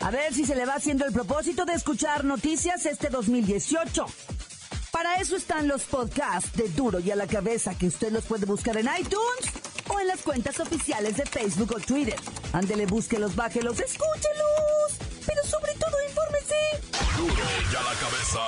A 0.01 0.11
ver 0.11 0.33
si 0.33 0.45
se 0.45 0.55
le 0.55 0.65
va 0.65 0.75
haciendo 0.75 1.05
el 1.05 1.13
propósito 1.13 1.65
de 1.65 1.73
escuchar 1.73 2.25
noticias 2.25 2.85
este 2.85 3.09
2018. 3.09 4.05
Para 4.95 5.15
eso 5.15 5.35
están 5.35 5.67
los 5.67 5.83
podcasts 5.83 6.55
de 6.55 6.69
Duro 6.69 7.01
y 7.01 7.11
a 7.11 7.17
la 7.17 7.27
cabeza 7.27 7.77
que 7.77 7.87
usted 7.87 8.13
los 8.13 8.23
puede 8.23 8.45
buscar 8.45 8.77
en 8.77 8.87
iTunes 8.97 9.51
o 9.89 9.99
en 9.99 10.07
las 10.07 10.21
cuentas 10.21 10.57
oficiales 10.61 11.17
de 11.17 11.25
Facebook 11.25 11.73
o 11.75 11.81
Twitter. 11.81 12.15
Ándele, 12.53 12.85
búsquelos, 12.85 13.35
bájelos, 13.35 13.77
escúchelos. 13.77 14.97
Pero 15.25 15.43
sobre 15.43 15.73
todo, 15.73 15.97
infórmese. 16.07 16.55
Duro 17.17 17.43
y 17.69 17.75
a 17.75 17.83
la 17.83 17.93
cabeza. 17.99 18.39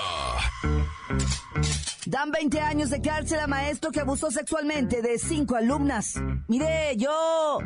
Dan 2.06 2.32
20 2.32 2.62
años 2.62 2.92
de 2.92 3.02
cárcel 3.02 3.42
a 3.42 3.48
maestro 3.48 3.92
que 3.92 4.00
abusó 4.00 4.32
sexualmente 4.32 5.02
de 5.02 5.20
cinco 5.20 5.58
alumnas. 5.58 6.14
Mire, 6.48 6.96
yo. 6.96 7.60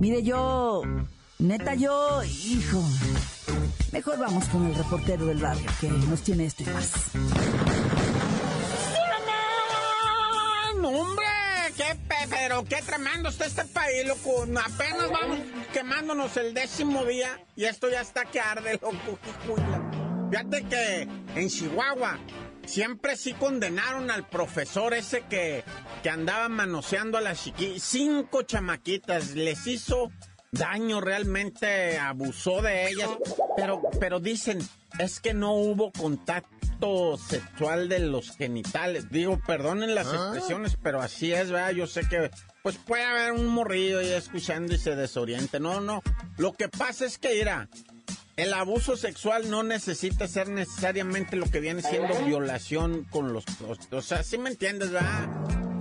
Mire, 0.00 0.22
yo. 0.22 0.82
Neta, 1.38 1.74
yo. 1.76 2.22
Hijo. 2.24 2.84
Mejor 3.90 4.18
vamos 4.18 4.44
con 4.48 4.66
el 4.66 4.74
reportero 4.74 5.24
del 5.24 5.38
barrio 5.38 5.70
que 5.80 5.88
nos 5.88 6.20
tiene 6.20 6.44
esto 6.44 6.64
y 6.64 6.66
más. 6.66 6.92
¡No, 10.80 10.88
hombre! 10.90 11.26
¡Qué 11.76 11.94
pe- 12.08 12.28
pero 12.30 12.64
qué 12.64 12.76
tremendo 12.82 13.28
está 13.28 13.46
este 13.46 13.64
país, 13.64 14.06
loco! 14.06 14.42
Apenas 14.44 15.10
vamos 15.10 15.38
quemándonos 15.72 16.36
el 16.36 16.54
décimo 16.54 17.04
día 17.04 17.38
y 17.56 17.64
esto 17.64 17.90
ya 17.90 18.00
está 18.00 18.24
que 18.24 18.40
arde, 18.40 18.74
loco. 18.80 19.18
Fíjate 20.30 20.62
que 20.64 21.08
en 21.34 21.48
Chihuahua 21.48 22.18
siempre 22.66 23.16
sí 23.16 23.32
condenaron 23.32 24.10
al 24.10 24.28
profesor 24.28 24.92
ese 24.94 25.22
que, 25.22 25.64
que 26.02 26.10
andaba 26.10 26.48
manoseando 26.48 27.18
a 27.18 27.20
las 27.22 27.42
chiquillas. 27.42 27.82
Cinco 27.82 28.42
chamaquitas, 28.42 29.30
les 29.34 29.66
hizo 29.66 30.10
daño 30.52 31.00
realmente, 31.00 31.98
abusó 31.98 32.60
de 32.62 32.88
ellas. 32.90 33.08
Pero, 33.56 33.82
pero 33.98 34.20
dicen, 34.20 34.58
es 34.98 35.20
que 35.20 35.32
no 35.34 35.52
hubo 35.54 35.90
contacto 35.92 36.57
sexual 37.18 37.88
de 37.88 37.98
los 38.00 38.36
genitales. 38.36 39.10
Digo, 39.10 39.40
perdonen 39.46 39.94
las 39.94 40.06
expresiones, 40.12 40.76
pero 40.82 41.00
así 41.00 41.32
es, 41.32 41.50
¿verdad? 41.50 41.72
Yo 41.72 41.86
sé 41.86 42.02
que, 42.08 42.30
pues 42.62 42.76
puede 42.76 43.04
haber 43.04 43.32
un 43.32 43.46
morrillo 43.46 43.98
ahí 43.98 44.10
escuchando 44.12 44.74
y 44.74 44.78
se 44.78 44.94
desoriente. 44.96 45.60
No, 45.60 45.80
no. 45.80 46.02
Lo 46.36 46.52
que 46.52 46.68
pasa 46.68 47.04
es 47.04 47.18
que, 47.18 47.34
mira, 47.34 47.68
el 48.36 48.52
abuso 48.54 48.96
sexual 48.96 49.50
no 49.50 49.62
necesita 49.62 50.28
ser 50.28 50.48
necesariamente 50.48 51.36
lo 51.36 51.46
que 51.50 51.60
viene 51.60 51.82
siendo 51.82 52.14
violación 52.24 53.04
con 53.10 53.32
los... 53.32 53.44
los- 53.60 53.92
o 53.92 54.00
sea, 54.02 54.22
¿sí 54.22 54.38
me 54.38 54.50
entiendes, 54.50 54.90
verdad? 54.90 55.28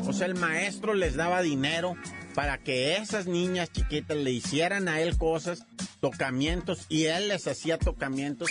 O 0.08 0.13
sea, 0.13 0.25
el 0.27 0.36
maestro 0.36 0.94
les 0.94 1.16
daba 1.16 1.42
dinero 1.42 1.96
para 2.38 2.60
que 2.60 2.98
esas 2.98 3.25
niñas 3.25 3.72
chiquitas 3.72 4.15
le 4.15 4.29
hicieran 4.29 4.88
a 4.88 5.01
él 5.01 5.17
cosas, 5.17 5.65
tocamientos, 6.00 6.86
y 6.88 7.06
él 7.06 7.29
les 7.29 7.48
hacía 7.48 7.79
tocamientos. 7.79 8.48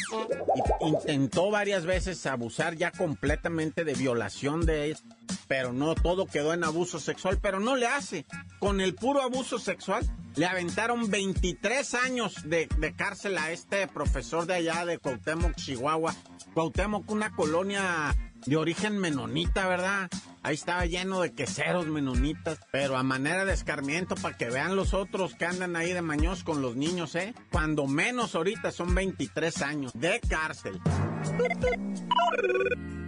Y 0.80 0.88
intentó 0.88 1.52
varias 1.52 1.86
veces 1.86 2.26
abusar 2.26 2.74
ya 2.74 2.90
completamente 2.90 3.84
de 3.84 3.94
violación 3.94 4.66
de 4.66 4.86
ellas, 4.86 5.04
pero 5.46 5.72
no 5.72 5.94
todo 5.94 6.26
quedó 6.26 6.52
en 6.52 6.64
abuso 6.64 6.98
sexual, 6.98 7.38
pero 7.40 7.60
no 7.60 7.76
le 7.76 7.86
hace. 7.86 8.26
Con 8.58 8.80
el 8.80 8.96
puro 8.96 9.22
abuso 9.22 9.60
sexual, 9.60 10.04
le 10.34 10.46
aventaron 10.46 11.08
23 11.08 11.94
años 11.94 12.42
de, 12.44 12.68
de 12.78 12.92
cárcel 12.96 13.38
a 13.38 13.52
este 13.52 13.86
profesor 13.86 14.46
de 14.46 14.54
allá 14.54 14.84
de 14.84 14.98
Cuauhtémoc, 14.98 15.54
Chihuahua. 15.54 16.12
Cuauhtémoc, 16.54 17.08
una 17.08 17.30
colonia 17.36 18.16
de 18.46 18.56
origen 18.56 18.98
menonita, 18.98 19.66
¿verdad? 19.66 20.08
Ahí 20.42 20.54
estaba 20.54 20.86
lleno 20.86 21.20
de 21.20 21.32
queseros 21.32 21.86
menonitas, 21.86 22.60
pero 22.70 22.96
a 22.96 23.02
manera 23.02 23.44
de 23.44 23.52
escarmiento 23.52 24.14
para 24.14 24.36
que 24.36 24.48
vean 24.48 24.76
los 24.76 24.94
otros 24.94 25.34
que 25.34 25.44
andan 25.44 25.74
ahí 25.74 25.92
de 25.92 26.02
maños 26.02 26.44
con 26.44 26.62
los 26.62 26.76
niños, 26.76 27.16
¿eh? 27.16 27.34
Cuando 27.50 27.86
menos 27.86 28.36
ahorita 28.36 28.70
son 28.70 28.94
23 28.94 29.62
años 29.62 29.92
de 29.94 30.20
cárcel. 30.20 30.80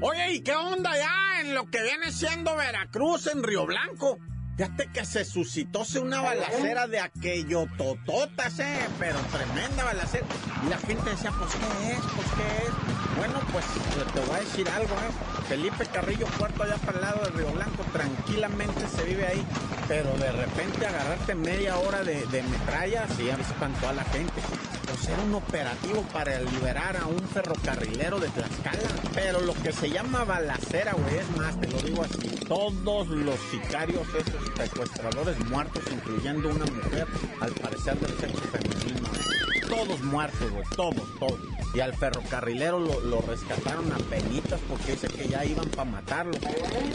Oye, 0.00 0.32
¿y 0.32 0.40
qué 0.42 0.54
onda 0.54 0.90
ya 0.96 1.40
en 1.40 1.54
lo 1.54 1.66
que 1.66 1.82
viene 1.82 2.10
siendo 2.10 2.56
Veracruz, 2.56 3.28
en 3.28 3.42
Río 3.44 3.66
Blanco? 3.66 4.18
Fíjate 4.56 4.90
que 4.92 5.04
se 5.04 5.24
suscitóse 5.24 6.00
una 6.00 6.20
balacera 6.20 6.88
de 6.88 6.98
aquello 6.98 7.66
tototas, 7.76 8.58
eh, 8.58 8.88
pero 8.98 9.16
tremenda 9.30 9.84
balacera. 9.84 10.26
Y 10.66 10.68
la 10.68 10.78
gente 10.78 11.10
decía, 11.10 11.30
pues, 11.38 11.52
¿qué 11.52 11.92
es? 11.92 12.00
Pues, 12.00 12.26
¿qué 12.36 12.66
es? 12.66 12.97
Bueno, 13.16 13.40
pues, 13.52 13.64
te 14.12 14.20
voy 14.20 14.36
a 14.36 14.40
decir 14.40 14.68
algo, 14.68 14.94
eh. 14.94 15.28
Felipe 15.48 15.86
Carrillo 15.86 16.26
Puerto, 16.38 16.62
allá 16.62 16.76
para 16.76 16.98
el 16.98 17.04
lado 17.04 17.24
de 17.24 17.30
Río 17.30 17.52
Blanco, 17.52 17.82
tranquilamente 17.92 18.86
se 18.88 19.04
vive 19.04 19.26
ahí. 19.26 19.44
Pero 19.88 20.12
de 20.18 20.30
repente 20.30 20.86
agarrarte 20.86 21.34
media 21.34 21.78
hora 21.78 22.04
de, 22.04 22.26
de 22.26 22.42
metralla, 22.42 23.06
sí, 23.16 23.28
espantó 23.28 23.88
a 23.88 23.92
la 23.92 24.04
gente. 24.04 24.40
Pues 24.86 25.08
era 25.08 25.22
un 25.22 25.34
operativo 25.34 26.02
para 26.12 26.38
liberar 26.40 26.96
a 26.96 27.06
un 27.06 27.20
ferrocarrilero 27.20 28.18
de 28.20 28.28
Tlaxcala. 28.28 28.88
Pero 29.14 29.40
lo 29.40 29.54
que 29.54 29.72
se 29.72 29.90
llama 29.90 30.24
balacera, 30.24 30.92
güey, 30.92 31.18
es 31.18 31.36
más, 31.36 31.58
te 31.60 31.68
lo 31.68 31.78
digo 31.78 32.02
así. 32.02 32.28
Todos 32.46 33.08
los 33.08 33.38
sicarios, 33.50 34.06
esos 34.08 34.56
secuestradores 34.56 35.38
muertos, 35.46 35.82
incluyendo 35.90 36.48
una 36.50 36.66
mujer, 36.66 37.06
al 37.40 37.52
parecer 37.52 37.98
del 37.98 38.18
sexo 38.18 38.42
femenino. 38.52 39.08
Todos 39.68 40.00
muertos, 40.02 40.50
güey, 40.50 40.64
todos, 40.76 41.18
todos. 41.18 41.38
Y 41.74 41.80
al 41.80 41.94
ferrocarrilero 41.94 42.80
lo, 42.80 43.00
lo 43.00 43.20
rescataron 43.20 43.92
a 43.92 43.96
penitas 43.98 44.58
porque 44.68 44.92
dice 44.92 45.08
que 45.08 45.28
ya 45.28 45.44
iban 45.44 45.68
para 45.68 45.84
matarlo. 45.90 46.32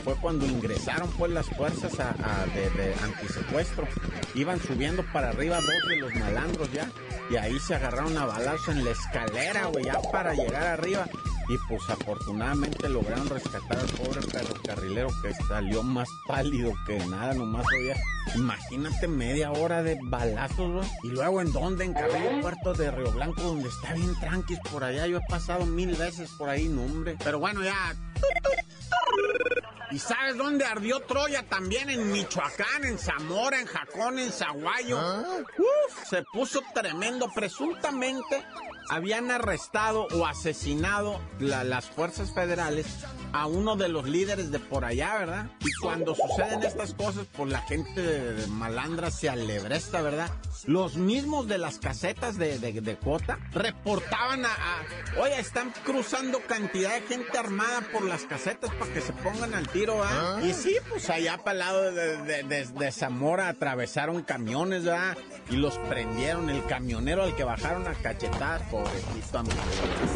Fue 0.04 0.16
cuando 0.16 0.46
ingresaron 0.46 1.10
pues 1.12 1.32
las 1.32 1.46
fuerzas 1.48 2.00
a, 2.00 2.10
a- 2.10 2.46
de, 2.48 2.70
de 2.72 2.94
antisecuestro. 3.04 3.88
Iban 4.36 4.60
subiendo 4.60 5.04
para 5.14 5.30
arriba 5.30 5.58
dos 5.58 5.90
de 5.90 5.96
los 5.98 6.16
malandros 6.16 6.72
ya. 6.74 6.90
Y 7.30 7.36
ahí 7.38 7.58
se 7.60 7.76
agarraron 7.76 8.18
a 8.18 8.26
balazo 8.26 8.72
en 8.72 8.84
la 8.84 8.92
escalera, 8.92 9.66
güey, 9.68 9.86
ya 9.86 10.00
para 10.12 10.34
llegar 10.34 10.64
arriba. 10.64 11.08
Y 11.50 11.58
pues 11.68 11.82
afortunadamente 11.90 12.88
lograron 12.88 13.28
rescatar 13.28 13.78
al 13.78 13.88
pobre 13.88 14.22
ferrocarrilero 14.22 15.10
que 15.22 15.34
salió 15.48 15.84
más 15.84 16.08
pálido 16.28 16.74
que 16.88 16.98
nada, 17.08 17.34
nomás 17.34 17.66
había. 17.74 17.96
Imagínate 18.36 19.08
media 19.08 19.52
hora 19.52 19.84
de 19.84 19.98
balazos, 20.04 20.72
güey. 20.72 20.90
Y 21.04 21.08
luego 21.10 21.42
en 21.42 21.52
dónde, 21.52 21.84
en 21.84 21.94
Carrillo 21.94 22.42
Puerto 22.42 22.74
de 22.74 22.92
Río 22.92 23.12
Blanco, 23.12 23.42
donde 23.42 23.68
está 23.70 23.94
bien 23.94 24.18
tranquis 24.20 24.60
por 24.72 24.84
allá. 24.84 25.06
Yo 25.08 25.18
he 25.18 25.28
pasado 25.30 25.66
mil 25.66 25.96
veces 25.96 26.30
por 26.38 26.50
ahí, 26.50 26.70
no 26.70 26.84
hombre. 26.84 27.18
Pero 27.24 27.40
bueno, 27.40 27.62
ya. 27.62 27.96
¿Y 29.92 30.00
sabes 30.00 30.38
dónde 30.38 30.66
ardió 30.66 31.02
Troya? 31.02 31.44
También 31.44 31.90
en 31.90 32.12
Michoacán, 32.12 32.84
en 32.84 32.98
Zamora, 32.98 33.60
en 33.60 33.68
Jacón, 33.68 34.18
en 34.18 34.32
Zaguayo. 34.32 34.98
Uf, 35.58 36.10
se 36.10 36.24
puso 36.34 36.62
tremendo. 36.74 37.30
Presuntamente 37.36 38.44
habían 38.90 39.32
arrestado 39.32 40.08
o 40.14 40.26
asesinado 40.26 41.20
la- 41.40 41.64
las 41.64 41.86
fuerzas 41.90 42.34
federales 42.34 42.86
a 43.34 43.48
uno 43.48 43.76
de 43.76 43.90
los 43.90 44.08
líderes 44.08 44.52
de 44.52 44.60
por 44.60 44.86
allá, 44.86 45.18
¿verdad? 45.18 45.46
Y 45.62 45.72
cuando 45.82 46.14
suceden 46.16 46.62
estas 46.64 46.94
cosas, 46.94 47.26
pues 47.36 47.52
la 47.52 47.62
gente 47.62 48.36
malandra 48.50 49.10
se 49.10 49.30
alebresta, 49.30 50.02
¿verdad? 50.02 50.30
Los 50.66 50.96
mismos 50.98 51.48
de 51.48 51.58
las 51.58 51.80
casetas 51.80 52.38
de, 52.38 52.60
de, 52.60 52.80
de 52.80 52.96
cuota 52.96 53.40
reportaban 53.52 54.46
a, 54.46 54.50
a- 54.50 55.20
Oye, 55.22 55.40
están 55.40 55.74
cruzando 55.84 56.40
cantidad 56.48 56.94
de 56.94 57.02
gente 57.02 57.38
armada 57.38 57.82
por 57.92 58.04
las 58.04 58.24
casetas 58.24 58.72
para 58.76 58.94
que 58.94 59.02
se 59.02 59.14
pongan 59.14 59.54
al 59.54 59.68
tiro, 59.70 60.02
¿ah? 60.04 60.40
Y 60.44 60.54
sí, 60.54 60.76
pues 60.90 61.10
allá 61.10 61.38
para 61.38 61.52
el 61.54 61.60
lado 61.60 61.92
de, 61.92 62.18
de- 62.24 62.44
de- 62.44 62.66
de 62.66 62.92
Zamora 62.92 63.48
atravesaron 63.50 64.22
camiones, 64.24 64.84
¿verdad? 64.86 65.18
Y 65.50 65.56
los 65.56 65.78
prendieron. 65.80 66.50
El 66.50 66.66
camionero 66.66 67.24
al 67.24 67.36
que 67.36 67.44
bajaron 67.44 67.88
a 67.88 67.94
cachetadas, 67.94 68.62
pobrecito 68.74 69.38
amigo. 69.38 69.56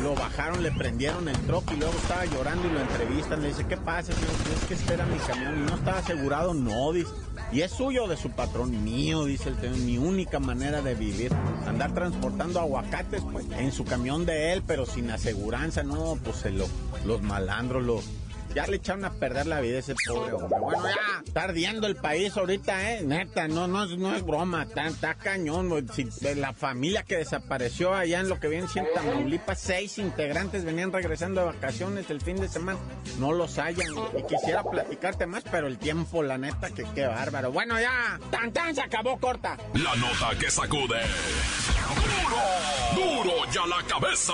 Lo 0.02 0.16
bajaron, 0.16 0.64
le 0.64 0.72
prendieron 0.72 1.28
el 1.30 1.38
troque 1.42 1.76
y 1.76 1.78
luego 1.78 1.94
estaba 1.94 2.26
llorando 2.26 2.68
y 2.68 2.72
lo 2.72 2.82
entrevistan. 2.82 3.42
Le 3.42 3.50
dice, 3.50 3.66
¿qué 3.68 3.78
pasa, 3.78 4.14
señor? 4.14 4.32
Es 4.56 4.66
que 4.66 4.74
este 4.74 4.94
era 4.94 5.06
mi 5.06 5.18
camión 5.20 5.62
y 5.62 5.70
no 5.70 5.76
estaba 5.76 6.00
asegurado, 6.00 6.54
no, 6.54 6.92
dice. 6.92 7.12
Y 7.52 7.62
es 7.62 7.72
suyo 7.72 8.08
de 8.08 8.18
su 8.18 8.32
patrón, 8.32 8.84
mío, 8.84 9.26
dice 9.26 9.50
el 9.50 9.60
señor, 9.60 9.78
mi 9.78 9.98
única 9.98 10.40
manera 10.40 10.82
de 10.82 10.96
vivir. 10.96 11.32
Andar 11.68 11.94
transportando 11.94 12.60
aguacates, 12.60 13.22
pues, 13.32 13.46
en 13.52 13.72
su 13.72 13.86
camión 13.86 14.26
de 14.26 14.54
él, 14.54 14.64
pero 14.66 14.86
sin 14.86 15.12
aseguranza, 15.12 15.84
no, 15.84 16.18
pues 16.24 16.38
se 16.38 16.52
lo, 16.52 16.66
los 17.06 17.22
malandros, 17.22 17.84
los, 17.84 18.06
ya 18.58 18.66
le 18.66 18.78
echaron 18.78 19.06
a 19.06 19.14
perder 19.14 19.46
la 19.46 19.62
vida 19.62 19.76
a 19.76 19.80
ese 19.82 19.94
pobre 20.08 20.34
hombre. 20.34 20.58
Bueno, 20.60 20.84
ya, 20.88 21.22
está 21.24 21.44
ardiendo 21.44 21.86
el 21.86 21.96
país 21.96 22.36
ahorita, 22.36 22.92
¿eh? 22.92 23.04
Neta, 23.04 23.48
no, 23.48 23.68
no, 23.68 23.86
no 23.86 24.16
es 24.16 24.26
broma, 24.26 24.64
está, 24.64 25.14
cañón. 25.14 25.88
Si, 25.94 26.06
de 26.22 26.34
la 26.34 26.54
familia 26.54 27.04
que 27.04 27.18
desapareció 27.18 27.94
allá 27.94 28.20
en 28.20 28.30
lo 28.30 28.40
que 28.40 28.48
viene 28.48 28.68
siendo 28.68 28.90
Tamaulipas, 28.96 29.60
seis 29.60 30.00
integrantes 30.00 30.66
venían 30.66 30.92
regresando 30.92 31.42
de 31.42 31.48
vacaciones 31.48 32.10
el 32.10 32.20
fin 32.20 32.38
de 32.38 32.48
semana. 32.48 32.80
No 33.20 33.32
los 33.32 33.60
hallan. 33.60 33.94
Y 34.18 34.24
quisiera 34.24 34.64
platicarte 34.64 35.28
más, 35.28 35.44
pero 35.52 35.68
el 35.68 35.78
tiempo, 35.78 36.24
la 36.24 36.40
neta, 36.40 36.72
que 36.72 36.84
qué 36.96 37.06
bárbaro. 37.06 37.52
Bueno, 37.52 37.80
ya, 37.80 38.20
tan 38.32 38.52
tan 38.52 38.74
se 38.74 38.82
acabó 38.82 39.20
corta. 39.20 39.56
La 39.76 39.96
nota 39.98 40.36
que 40.40 40.50
sacude. 40.50 41.02
¡Duro! 42.96 43.24
¡Duro 43.24 43.52
ya 43.52 43.68
la 43.68 43.84
cabeza! 43.88 44.34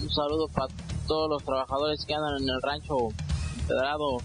Un 0.00 0.10
saludo 0.10 0.46
para 0.48 0.68
todos 1.10 1.28
los 1.28 1.42
trabajadores 1.42 2.04
que 2.06 2.14
andan 2.14 2.40
en 2.40 2.48
el 2.48 2.62
rancho 2.62 2.94
empedrado 3.58 4.18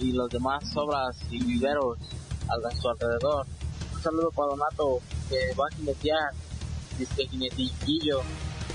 y 0.00 0.12
los 0.12 0.30
demás 0.30 0.64
obras 0.76 1.14
y 1.30 1.44
viveros 1.44 1.98
a 2.48 2.74
su 2.74 2.88
alrededor. 2.88 3.46
Un 3.94 4.02
saludo 4.02 4.30
para 4.30 4.48
Donato 4.48 5.00
que 5.28 5.54
va 5.60 5.66
a 5.70 5.76
jinetear, 5.76 6.30
dice 6.96 7.26
jinetillo. 7.26 8.22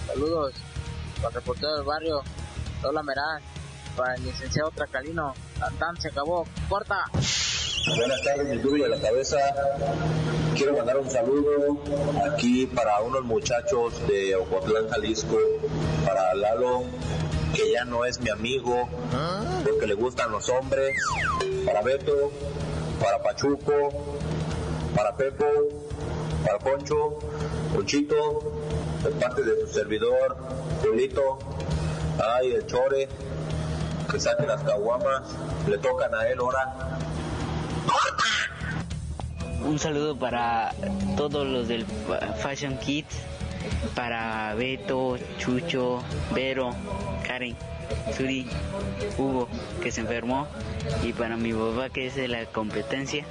Saludos 0.06 0.54
para 1.16 1.30
el 1.30 1.34
reportero 1.34 1.78
del 1.78 1.84
barrio, 1.84 2.22
Lola 2.84 3.02
Merán, 3.02 3.42
para 3.96 4.14
el 4.14 4.24
licenciado 4.24 4.70
Tracalino, 4.70 5.34
Tantán 5.60 6.00
se 6.00 6.10
acabó, 6.10 6.46
corta. 6.70 7.06
Buenas 7.96 8.22
tardes, 8.22 8.50
mi 8.50 8.58
duro 8.58 8.86
a 8.86 8.90
la 8.90 9.02
cabeza. 9.02 9.38
Quiero 10.56 10.78
mandar 10.78 10.98
un 10.98 11.10
saludo 11.10 11.82
aquí 12.32 12.68
para 12.68 13.02
unos 13.02 13.24
muchachos 13.24 14.08
de 14.08 14.36
Ocotlán, 14.36 14.90
Jalisco, 14.90 15.38
para 16.06 16.36
Lalo, 16.36 16.84
que 17.58 17.72
ya 17.72 17.84
no 17.86 18.06
es 18.06 18.20
mi 18.22 18.30
amigo, 18.30 18.88
porque 19.64 19.88
le 19.88 19.96
gustan 19.96 20.32
los 20.32 20.48
hombres, 20.50 20.96
para 21.66 21.82
Beto, 21.82 22.32
para 23.02 23.22
Pachuco, 23.24 23.74
para 24.96 25.16
Pepo, 25.16 25.46
para 26.46 26.60
Poncho, 26.60 27.20
Ponchito, 27.74 28.54
de 29.04 29.10
parte 29.12 29.42
de 29.44 29.66
su 29.68 29.74
servidor, 29.74 30.38
Julito, 30.84 31.40
ay, 32.36 32.52
el 32.54 32.66
Chore, 32.68 33.10
que 34.12 34.20
saquen 34.20 34.48
las 34.48 34.62
caguamas, 34.62 35.24
le 35.68 35.78
tocan 35.80 36.14
a 36.14 36.28
él 36.28 36.38
ahora. 36.40 37.00
Un 39.66 39.80
saludo 39.80 40.16
para 40.18 40.74
todos 41.18 41.46
los 41.46 41.68
del 41.68 41.86
Fa- 41.86 42.34
Fashion 42.36 42.78
Kids, 42.78 43.16
para 43.96 44.54
Beto, 44.56 45.18
Chucho, 45.38 46.04
Vero, 46.34 46.72
Karen, 47.26 47.56
Suri, 48.16 48.48
Hugo, 49.18 49.48
que 49.82 49.92
se 49.92 50.02
enfermó, 50.02 50.48
y 51.04 51.14
para 51.14 51.38
mi 51.38 51.54
papá 51.54 51.90
que 51.90 52.08
es 52.08 52.16
de 52.16 52.28
la 52.28 52.46
competencia, 52.46 53.26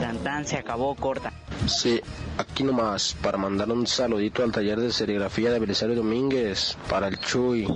Tantán 0.00 0.46
se 0.46 0.56
acabó 0.56 0.94
corta. 0.94 1.32
Sí, 1.66 2.00
aquí 2.38 2.64
nomás 2.64 3.14
para 3.22 3.36
mandar 3.36 3.70
un 3.70 3.86
saludito 3.86 4.42
al 4.42 4.50
taller 4.50 4.80
de 4.80 4.92
serigrafía 4.92 5.50
de 5.52 5.58
Belisario 5.58 5.94
Domínguez, 5.94 6.76
para 6.88 7.08
el 7.08 7.18
Chuy, 7.20 7.66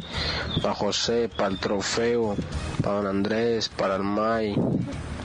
para 0.63 0.75
José, 0.75 1.29
para 1.29 1.51
el 1.51 1.59
Trofeo, 1.59 2.35
para 2.83 2.97
don 2.97 3.07
Andrés, 3.07 3.69
para 3.69 3.97
el 3.97 4.03
May, 4.03 4.57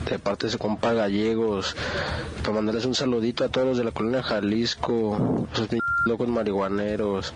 de 0.08 0.18
parte 0.18 0.46
de 0.46 0.52
su 0.52 0.58
compa 0.58 0.92
Gallegos, 0.92 1.74
para 2.42 2.54
mandarles 2.54 2.84
un 2.84 2.94
saludito 2.94 3.44
a 3.44 3.48
todos 3.48 3.66
los 3.66 3.78
de 3.78 3.84
la 3.84 3.92
colonia 3.92 4.22
Jalisco, 4.22 5.46
locos 6.04 6.28
marihuaneros, 6.28 7.32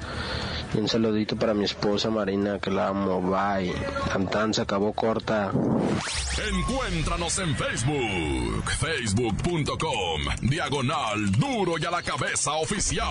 y 0.75 0.79
un 0.79 0.89
saludito 0.89 1.37
para 1.37 1.55
mi 1.55 1.65
esposa 1.65 2.11
Marina, 2.11 2.59
que 2.59 2.71
la 2.71 2.89
amo, 2.89 3.21
bye. 3.21 3.73
Tan 4.13 4.29
tan 4.29 4.55
se 4.55 4.63
acabó 4.63 4.93
corta. 4.93 5.53
Encuéntranos 6.53 7.39
en 7.39 7.57
Facebook, 7.57 8.71
facebook.com, 8.81 10.21
diagonal 10.43 11.33
duro 11.33 11.75
y 11.79 11.85
a 11.85 11.91
la 11.91 12.03
cabeza 12.03 12.55
oficial. 12.55 13.07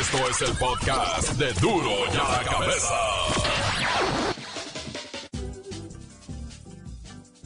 Esto 0.00 0.18
es 0.30 0.42
el 0.42 0.56
podcast 0.56 1.32
de 1.32 1.52
duro 1.54 1.90
y 2.12 2.16
a 2.16 2.38
la 2.38 2.44
cabeza. 2.44 2.94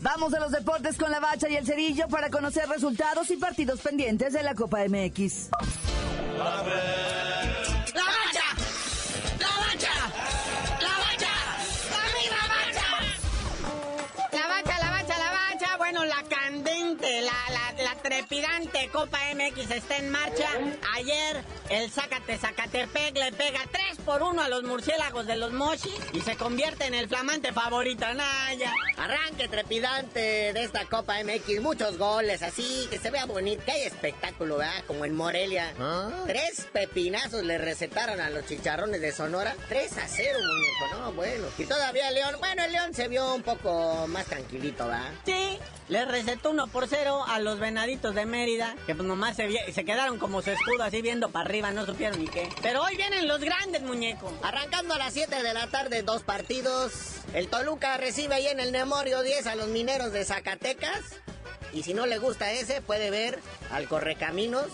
Vamos 0.03 0.35
a 0.35 0.41
los 0.41 0.53
deportes 0.53 0.99
con 0.99 1.11
la 1.11 1.19
bacha 1.19 1.49
y 1.49 1.57
el 1.57 1.65
cerillo 1.65 2.09
para 2.09 2.29
conocer 2.29 2.69
resultados 2.69 3.31
y 3.31 3.39
partidos 3.39 3.81
pendientes 3.81 4.35
de 4.35 4.43
la 4.43 4.55
Copa 4.55 4.81
MX. 4.87 5.49
¡La 6.45 7.04
trepidante 18.15 18.89
Copa 18.93 19.19
MX 19.35 19.71
está 19.73 19.97
en 19.97 20.11
marcha. 20.11 20.49
Ayer 20.95 21.43
el 21.69 21.91
Zacate 21.91 22.39
Zacatepec 22.39 23.17
le 23.17 23.33
pega 23.33 23.61
3 23.73 23.99
por 24.05 24.23
1 24.23 24.41
a 24.41 24.49
los 24.49 24.63
murciélagos 24.63 25.27
de 25.27 25.35
los 25.35 25.53
Mochis 25.53 25.99
y 26.13 26.21
se 26.21 26.37
convierte 26.37 26.87
en 26.87 26.95
el 26.95 27.09
flamante 27.09 27.53
favorito. 27.53 28.07
Naya. 28.15 28.73
Arranque 28.97 29.49
trepidante 29.49 30.53
de 30.53 30.63
esta 30.63 30.85
Copa 30.85 31.17
MX, 31.25 31.61
muchos 31.61 31.99
goles, 31.99 32.43
así 32.43 32.87
que 32.89 32.99
se 32.99 33.11
vea 33.11 33.25
bonito, 33.25 33.65
que 33.65 33.73
hay 33.73 33.83
espectáculo, 33.83 34.59
¿verdad? 34.59 34.85
Como 34.87 35.05
en 35.05 35.17
Morelia. 35.17 35.73
Tres 36.27 36.69
pepinazos 36.73 37.43
le 37.43 37.59
recetaron 37.59 38.21
a 38.21 38.31
los 38.31 38.47
chicharrones 38.47 39.01
de 39.01 39.11
Sonora. 39.11 39.57
3 39.69 39.99
a 39.99 40.07
0, 40.07 40.39
muñeco, 40.39 41.01
no, 41.01 41.13
bueno. 41.13 41.49
Y 41.59 41.65
todavía 41.65 42.09
el 42.09 42.15
León, 42.15 42.37
bueno, 42.39 42.65
el 42.65 42.73
León 42.73 42.95
se 42.95 43.09
vio 43.09 43.35
un 43.35 43.43
poco 43.43 44.07
más 44.07 44.27
tranquilito, 44.27 44.87
¿verdad? 44.87 45.11
Sí, 45.25 45.59
le 45.89 46.05
recetó 46.05 46.51
1 46.51 46.69
por 46.69 46.87
0 46.87 47.25
a 47.27 47.41
los 47.41 47.59
venaditos 47.59 48.04
de 48.13 48.27
Mérida, 48.27 48.77
que 48.87 48.95
pues 48.95 49.07
nomás 49.07 49.37
se, 49.37 49.73
se 49.73 49.85
quedaron 49.85 50.19
como 50.19 50.43
su 50.43 50.51
escudo 50.51 50.83
así 50.83 51.01
viendo 51.01 51.31
para 51.31 51.47
arriba, 51.47 51.71
no 51.71 51.87
supieron 51.87 52.19
ni 52.19 52.29
qué. 52.29 52.49
Pero 52.61 52.83
hoy 52.83 52.97
vienen 52.97 53.29
los 53.29 53.41
grandes, 53.41 53.83
muñeco. 53.83 54.33
Arrancando 54.43 54.95
a 54.95 54.99
las 54.99 55.15
7 55.15 55.43
de 55.43 55.55
la 55.55 55.69
tarde, 55.69 56.03
dos 56.03 56.23
partidos. 56.23 56.93
El 57.33 57.49
Toluca 57.49 57.97
recibe 57.97 58.35
ahí 58.35 58.49
en 58.49 58.61
el 58.61 58.73
Memorio 58.73 59.23
10 59.23 59.47
a 59.47 59.55
los 59.55 59.69
mineros 59.69 60.13
de 60.13 60.25
Zacatecas. 60.25 61.01
Y 61.73 61.83
si 61.83 61.95
no 61.95 62.07
le 62.07 62.19
gusta 62.19 62.53
ese, 62.53 62.83
puede 62.83 63.11
ver 63.11 63.39
al 63.71 63.89
Correcaminos 63.89 64.67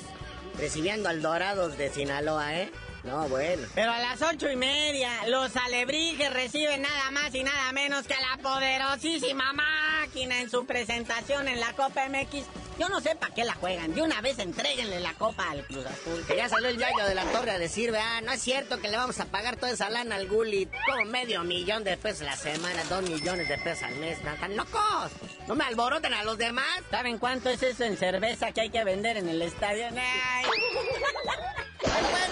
recibiendo 0.59 1.09
al 1.09 1.23
Dorados 1.23 1.79
de 1.79 1.91
Sinaloa, 1.91 2.57
¿eh? 2.59 2.71
No, 3.05 3.29
bueno. 3.29 3.67
Pero 3.75 3.93
a 3.93 3.99
las 3.99 4.21
ocho 4.23 4.51
y 4.51 4.57
media, 4.57 5.11
los 5.29 5.57
alebrijes 5.57 6.33
reciben 6.33 6.83
nada 6.83 7.11
más 7.11 7.35
y 7.35 7.43
nada 7.43 7.73
menos 7.73 8.07
que 8.07 8.15
a 8.15 8.21
la 8.21 8.43
poderosísima 8.43 9.53
máquina 9.53 10.41
en 10.41 10.51
su 10.51 10.67
presentación 10.67 11.49
en 11.49 11.61
la 11.61 11.73
Copa 11.73 12.09
MX. 12.09 12.45
Yo 12.81 12.89
no 12.89 13.03
sé 13.03 13.15
para 13.15 13.35
qué 13.35 13.45
la 13.45 13.53
juegan. 13.53 13.95
De 13.95 14.01
una 14.01 14.23
vez 14.23 14.39
entreguenle 14.39 15.01
la 15.01 15.13
copa 15.13 15.51
al 15.51 15.67
Cruz 15.67 15.85
Azul. 15.85 16.25
Que 16.27 16.37
ya 16.37 16.49
salió 16.49 16.71
el 16.71 16.79
yayo 16.79 17.05
de 17.05 17.15
la 17.15 17.25
torre 17.25 17.51
a 17.51 17.59
decir, 17.59 17.95
ah, 17.95 18.23
no 18.23 18.33
es 18.33 18.41
cierto 18.41 18.81
que 18.81 18.89
le 18.89 18.97
vamos 18.97 19.21
a 19.21 19.27
pagar 19.27 19.57
toda 19.57 19.73
esa 19.73 19.91
lana 19.91 20.17
al 20.17 20.27
Gullit. 20.27 20.71
Como 20.87 21.05
medio 21.05 21.45
millón 21.45 21.85
de 21.85 21.99
pesos 21.99 22.23
la 22.23 22.37
semana, 22.37 22.83
dos 22.89 23.03
millones 23.03 23.51
de 23.51 23.59
pesos 23.59 23.83
al 23.83 23.97
mes. 23.97 24.17
¿Están 24.17 24.41
tan 24.41 24.57
locos? 24.57 25.11
No 25.47 25.57
me 25.57 25.65
alboroten 25.65 26.15
a 26.15 26.25
los 26.25 26.39
demás. 26.39 26.65
¿Saben 26.91 27.19
cuánto 27.19 27.51
es 27.51 27.63
eso 27.63 27.85
en 27.85 27.99
cerveza 27.99 28.51
que 28.53 28.63
hay 28.63 28.71
que 28.71 28.83
vender 28.83 29.19
en 29.19 29.29
el 29.29 29.43
estadio? 29.43 29.85
Ay. 29.91 30.47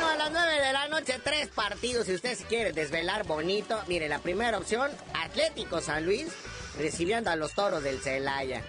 A 0.09 0.17
las 0.17 0.31
9 0.31 0.61
de 0.67 0.73
la 0.73 0.89
noche, 0.89 1.21
tres 1.23 1.49
partidos. 1.49 2.07
Si 2.07 2.15
usted 2.15 2.35
se 2.35 2.45
quiere 2.45 2.73
desvelar 2.73 3.27
bonito, 3.27 3.79
mire, 3.89 4.09
la 4.09 4.21
primera 4.21 4.57
opción, 4.57 4.91
Atlético 5.13 5.83
San 5.83 6.07
Luis, 6.07 6.29
recibiendo 6.79 7.31
a 7.31 7.37
los 7.37 7.53
toros 7.53 7.83
del 7.83 8.01
Celaya. 8.01 8.63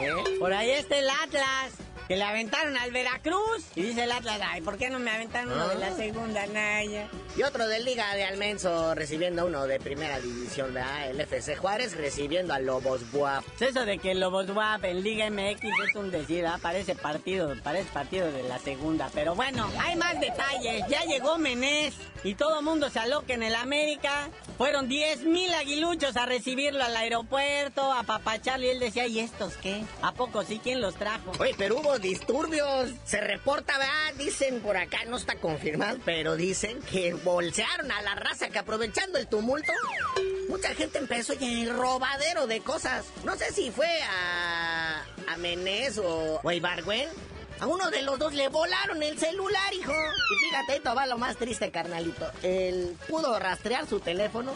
¿Eh? 0.00 0.36
Por 0.38 0.52
ahí 0.52 0.70
está 0.70 0.96
el 0.96 1.10
Atlas. 1.10 1.72
Que 2.08 2.16
le 2.16 2.24
aventaron 2.24 2.76
al 2.76 2.90
Veracruz. 2.90 3.64
Y 3.74 3.82
dice 3.82 4.04
el 4.04 4.12
Atlas, 4.12 4.40
ay, 4.44 4.60
¿por 4.60 4.76
qué 4.76 4.90
no 4.90 4.98
me 4.98 5.10
aventaron 5.10 5.52
uno 5.52 5.68
de 5.68 5.76
la 5.76 5.88
ah. 5.88 5.96
segunda 5.96 6.46
Naya? 6.46 7.08
Y 7.36 7.42
otro 7.42 7.66
de 7.66 7.80
Liga 7.80 8.14
de 8.14 8.24
Almenso 8.24 8.94
recibiendo 8.94 9.46
uno 9.46 9.66
de 9.66 9.80
primera 9.80 10.20
división, 10.20 10.74
¿verdad? 10.74 11.10
El 11.10 11.20
FC 11.20 11.56
Juárez 11.56 11.96
recibiendo 11.96 12.52
a 12.52 12.58
Lobos 12.58 13.10
Buap. 13.10 13.42
Eso 13.58 13.84
de 13.86 13.98
que 13.98 14.14
Lobos 14.14 14.52
Buap 14.52 14.84
en 14.84 15.02
Liga 15.02 15.30
MX 15.30 15.64
es 15.64 15.94
un 15.96 16.10
decir, 16.10 16.46
¿ah? 16.46 16.58
Parece 16.60 16.94
partido, 16.94 17.54
parece 17.62 17.90
partido 17.90 18.30
de 18.30 18.42
la 18.42 18.58
segunda. 18.58 19.10
Pero 19.14 19.34
bueno, 19.34 19.68
hay 19.80 19.96
más 19.96 20.20
detalles. 20.20 20.84
Ya 20.88 21.04
llegó 21.04 21.38
Menés 21.38 21.94
y 22.22 22.34
todo 22.34 22.62
mundo 22.62 22.90
se 22.90 22.98
aloca 22.98 23.32
en 23.34 23.42
el 23.42 23.54
América. 23.54 24.28
Fueron 24.58 24.88
10 24.88 25.24
mil 25.24 25.52
aguiluchos 25.54 26.16
a 26.16 26.26
recibirlo 26.26 26.84
al 26.84 26.96
aeropuerto, 26.96 27.92
a 27.92 28.02
papacharlo 28.02 28.66
y 28.66 28.70
él 28.70 28.78
decía, 28.78 29.06
¿y 29.06 29.20
estos 29.20 29.54
qué? 29.56 29.84
¿A 30.02 30.12
poco 30.12 30.44
sí? 30.44 30.60
¿Quién 30.62 30.80
los 30.80 30.94
trajo? 30.94 31.32
Oye, 31.38 31.54
pero 31.58 31.78
hubo 31.78 31.93
disturbios. 31.98 32.90
Se 33.04 33.20
reporta. 33.20 33.74
Dicen 34.16 34.60
por 34.60 34.76
acá, 34.76 34.98
no 35.06 35.16
está 35.16 35.34
confirmado, 35.36 35.98
pero 36.04 36.36
dicen 36.36 36.80
que 36.82 37.14
bolsearon 37.14 37.90
a 37.90 38.00
la 38.02 38.14
raza 38.14 38.48
que 38.48 38.58
aprovechando 38.58 39.18
el 39.18 39.26
tumulto, 39.26 39.72
mucha 40.48 40.74
gente 40.74 40.98
empezó 40.98 41.32
a 41.32 41.36
el 41.36 41.70
robadero 41.70 42.46
de 42.46 42.60
cosas. 42.60 43.06
No 43.24 43.36
sé 43.36 43.52
si 43.52 43.70
fue 43.70 43.88
a, 44.02 45.04
a 45.28 45.36
Menés 45.38 45.98
o, 45.98 46.40
a 46.48 46.54
Ibargüen. 46.54 47.08
A 47.60 47.66
uno 47.66 47.90
de 47.90 48.02
los 48.02 48.18
dos 48.18 48.34
le 48.34 48.48
volaron 48.48 49.02
el 49.02 49.18
celular, 49.18 49.74
hijo. 49.74 49.92
Y 49.92 50.44
fíjate, 50.44 50.76
esto 50.76 50.94
va 50.94 51.06
lo 51.06 51.18
más 51.18 51.36
triste, 51.36 51.70
carnalito. 51.70 52.30
Él 52.42 52.96
pudo 53.08 53.38
rastrear 53.38 53.88
su 53.88 54.00
teléfono. 54.00 54.52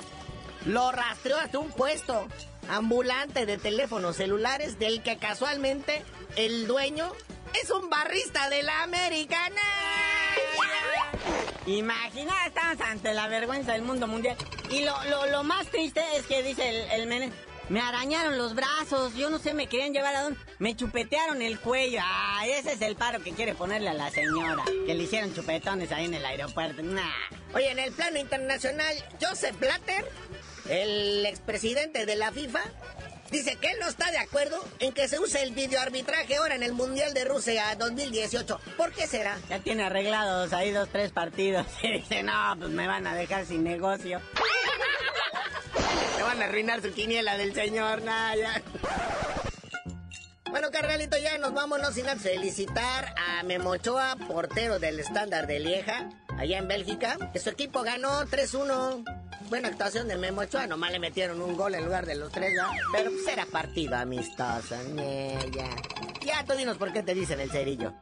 Lo 0.66 0.92
rastreó 0.92 1.38
hasta 1.38 1.58
un 1.58 1.70
puesto 1.70 2.26
ambulante 2.68 3.46
de 3.46 3.58
teléfonos 3.58 4.16
celulares 4.16 4.78
del 4.78 5.02
que 5.02 5.18
casualmente 5.18 6.02
el 6.36 6.66
dueño 6.66 7.12
es 7.62 7.70
un 7.70 7.88
barrista 7.90 8.48
de 8.50 8.62
la 8.62 8.82
americana. 8.82 9.62
Imagina, 11.66 12.34
estamos 12.46 12.80
ante 12.80 13.12
la 13.12 13.28
vergüenza 13.28 13.72
del 13.72 13.82
mundo 13.82 14.06
mundial. 14.06 14.36
Y 14.70 14.84
lo, 14.84 15.44
más 15.44 15.66
triste 15.66 16.02
es 16.16 16.26
que 16.26 16.42
dice 16.42 16.68
el, 16.68 17.02
el 17.02 17.32
me 17.68 17.80
arañaron 17.82 18.38
los 18.38 18.54
brazos, 18.54 19.14
yo 19.14 19.28
no 19.28 19.38
sé, 19.38 19.52
me 19.52 19.66
querían 19.66 19.92
llevar 19.92 20.16
a 20.16 20.22
dónde. 20.22 20.40
Me 20.58 20.74
chupetearon 20.74 21.42
el 21.42 21.60
cuello. 21.60 22.00
Ah, 22.02 22.46
ese 22.46 22.72
es 22.72 22.80
el 22.80 22.96
paro 22.96 23.22
que 23.22 23.32
quiere 23.32 23.54
ponerle 23.54 23.90
a 23.90 23.94
la 23.94 24.10
señora. 24.10 24.64
Que 24.86 24.94
le 24.94 25.02
hicieron 25.02 25.34
chupetones 25.34 25.92
ahí 25.92 26.06
en 26.06 26.14
el 26.14 26.24
aeropuerto. 26.24 26.82
Nah. 26.82 27.02
Oye, 27.54 27.70
en 27.70 27.78
el 27.78 27.92
plano 27.92 28.18
internacional, 28.18 28.94
Joseph 29.20 29.58
Blatter, 29.60 30.10
el 30.68 31.26
expresidente 31.26 32.06
de 32.06 32.16
la 32.16 32.32
FIFA, 32.32 32.62
Dice 33.30 33.56
que 33.56 33.70
él 33.70 33.76
no 33.78 33.88
está 33.88 34.10
de 34.10 34.18
acuerdo 34.18 34.64
en 34.78 34.92
que 34.94 35.06
se 35.06 35.18
use 35.18 35.42
el 35.42 35.52
videoarbitraje 35.52 36.36
ahora 36.36 36.54
en 36.54 36.62
el 36.62 36.72
Mundial 36.72 37.12
de 37.12 37.26
Rusia 37.26 37.74
2018. 37.78 38.58
¿Por 38.76 38.92
qué 38.92 39.06
será? 39.06 39.36
Ya 39.50 39.58
tiene 39.58 39.84
arreglados 39.84 40.54
ahí 40.54 40.70
dos, 40.70 40.88
tres 40.90 41.12
partidos. 41.12 41.66
Y 41.82 41.92
dice, 41.92 42.22
no, 42.22 42.32
pues 42.58 42.70
me 42.70 42.86
van 42.86 43.06
a 43.06 43.14
dejar 43.14 43.44
sin 43.44 43.64
negocio. 43.64 44.20
Me 46.16 46.22
van 46.22 46.40
a 46.40 46.46
arruinar 46.46 46.80
su 46.80 46.92
quiniela 46.92 47.36
del 47.36 47.54
señor 47.54 48.02
Naya. 48.02 48.62
Bueno, 50.50 50.70
carnalito, 50.70 51.18
ya 51.18 51.36
nos 51.36 51.52
vámonos 51.52 51.94
sin 51.94 52.06
felicitar 52.18 53.14
a 53.18 53.42
Memochoa, 53.42 54.16
portero 54.26 54.78
del 54.78 54.98
estándar 55.00 55.46
de 55.46 55.60
Lieja, 55.60 56.08
allá 56.38 56.58
en 56.58 56.66
Bélgica. 56.66 57.18
Su 57.34 57.50
equipo 57.50 57.82
ganó 57.82 58.22
3-1 58.24 59.17
buena 59.48 59.68
actuación 59.68 60.08
de 60.08 60.16
Memo 60.16 60.42
Ochoa, 60.42 60.66
nomás 60.66 60.92
le 60.92 60.98
metieron 60.98 61.40
un 61.40 61.56
gol 61.56 61.74
en 61.74 61.84
lugar 61.84 62.06
de 62.06 62.14
los 62.14 62.30
tres, 62.30 62.52
¿no? 62.56 62.70
Pero 62.92 63.10
pues 63.10 63.26
era 63.28 63.46
partido 63.46 63.96
amistoso, 63.96 64.76
ya. 65.52 65.68
Ya, 66.24 66.44
tú 66.44 66.54
dinos 66.54 66.76
por 66.76 66.92
qué 66.92 67.02
te 67.02 67.14
dicen 67.14 67.40
el 67.40 67.50
cerillo. 67.50 67.92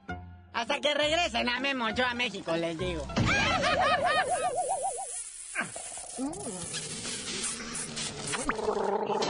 Hasta 0.53 0.81
que 0.81 0.95
regresen 0.95 1.49
a 1.49 1.61
Memo 1.61 1.87
Ochoa 1.87 2.11
a 2.11 2.15
México, 2.15 2.57
les 2.57 2.79
digo. 2.79 3.07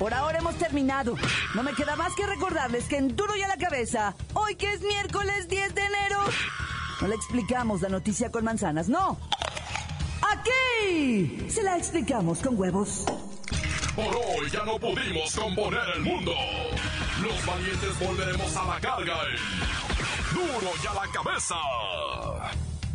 Por 0.00 0.14
ahora 0.14 0.38
hemos 0.38 0.56
terminado. 0.56 1.14
No 1.54 1.62
me 1.62 1.74
queda 1.74 1.94
más 1.94 2.14
que 2.14 2.26
recordarles 2.26 2.86
que 2.86 2.96
en 2.96 3.14
Duro 3.14 3.36
y 3.36 3.42
a 3.42 3.48
la 3.48 3.58
Cabeza, 3.58 4.14
hoy 4.32 4.54
que 4.54 4.72
es 4.72 4.80
miércoles 4.80 5.46
10 5.46 5.74
de 5.74 5.82
enero, 5.82 6.24
no 7.02 7.06
le 7.06 7.14
explicamos 7.14 7.82
la 7.82 7.90
noticia 7.90 8.30
con 8.30 8.42
manzanas, 8.42 8.88
no. 8.88 9.18
Aquí 10.22 11.50
se 11.50 11.62
la 11.62 11.76
explicamos 11.76 12.38
con 12.38 12.58
huevos. 12.58 13.04
Por 13.94 14.06
hoy 14.06 14.48
ya 14.50 14.64
no 14.64 14.78
pudimos 14.78 15.36
componer 15.36 15.82
el 15.96 16.00
mundo. 16.00 16.32
Los 17.22 17.44
valientes 17.44 17.98
volveremos 18.00 18.56
a 18.56 18.64
la 18.64 18.80
carga. 18.80 19.18
Duro 20.32 20.72
y 20.82 20.86
a 20.86 20.94
la 20.94 21.12
cabeza. 21.12 21.56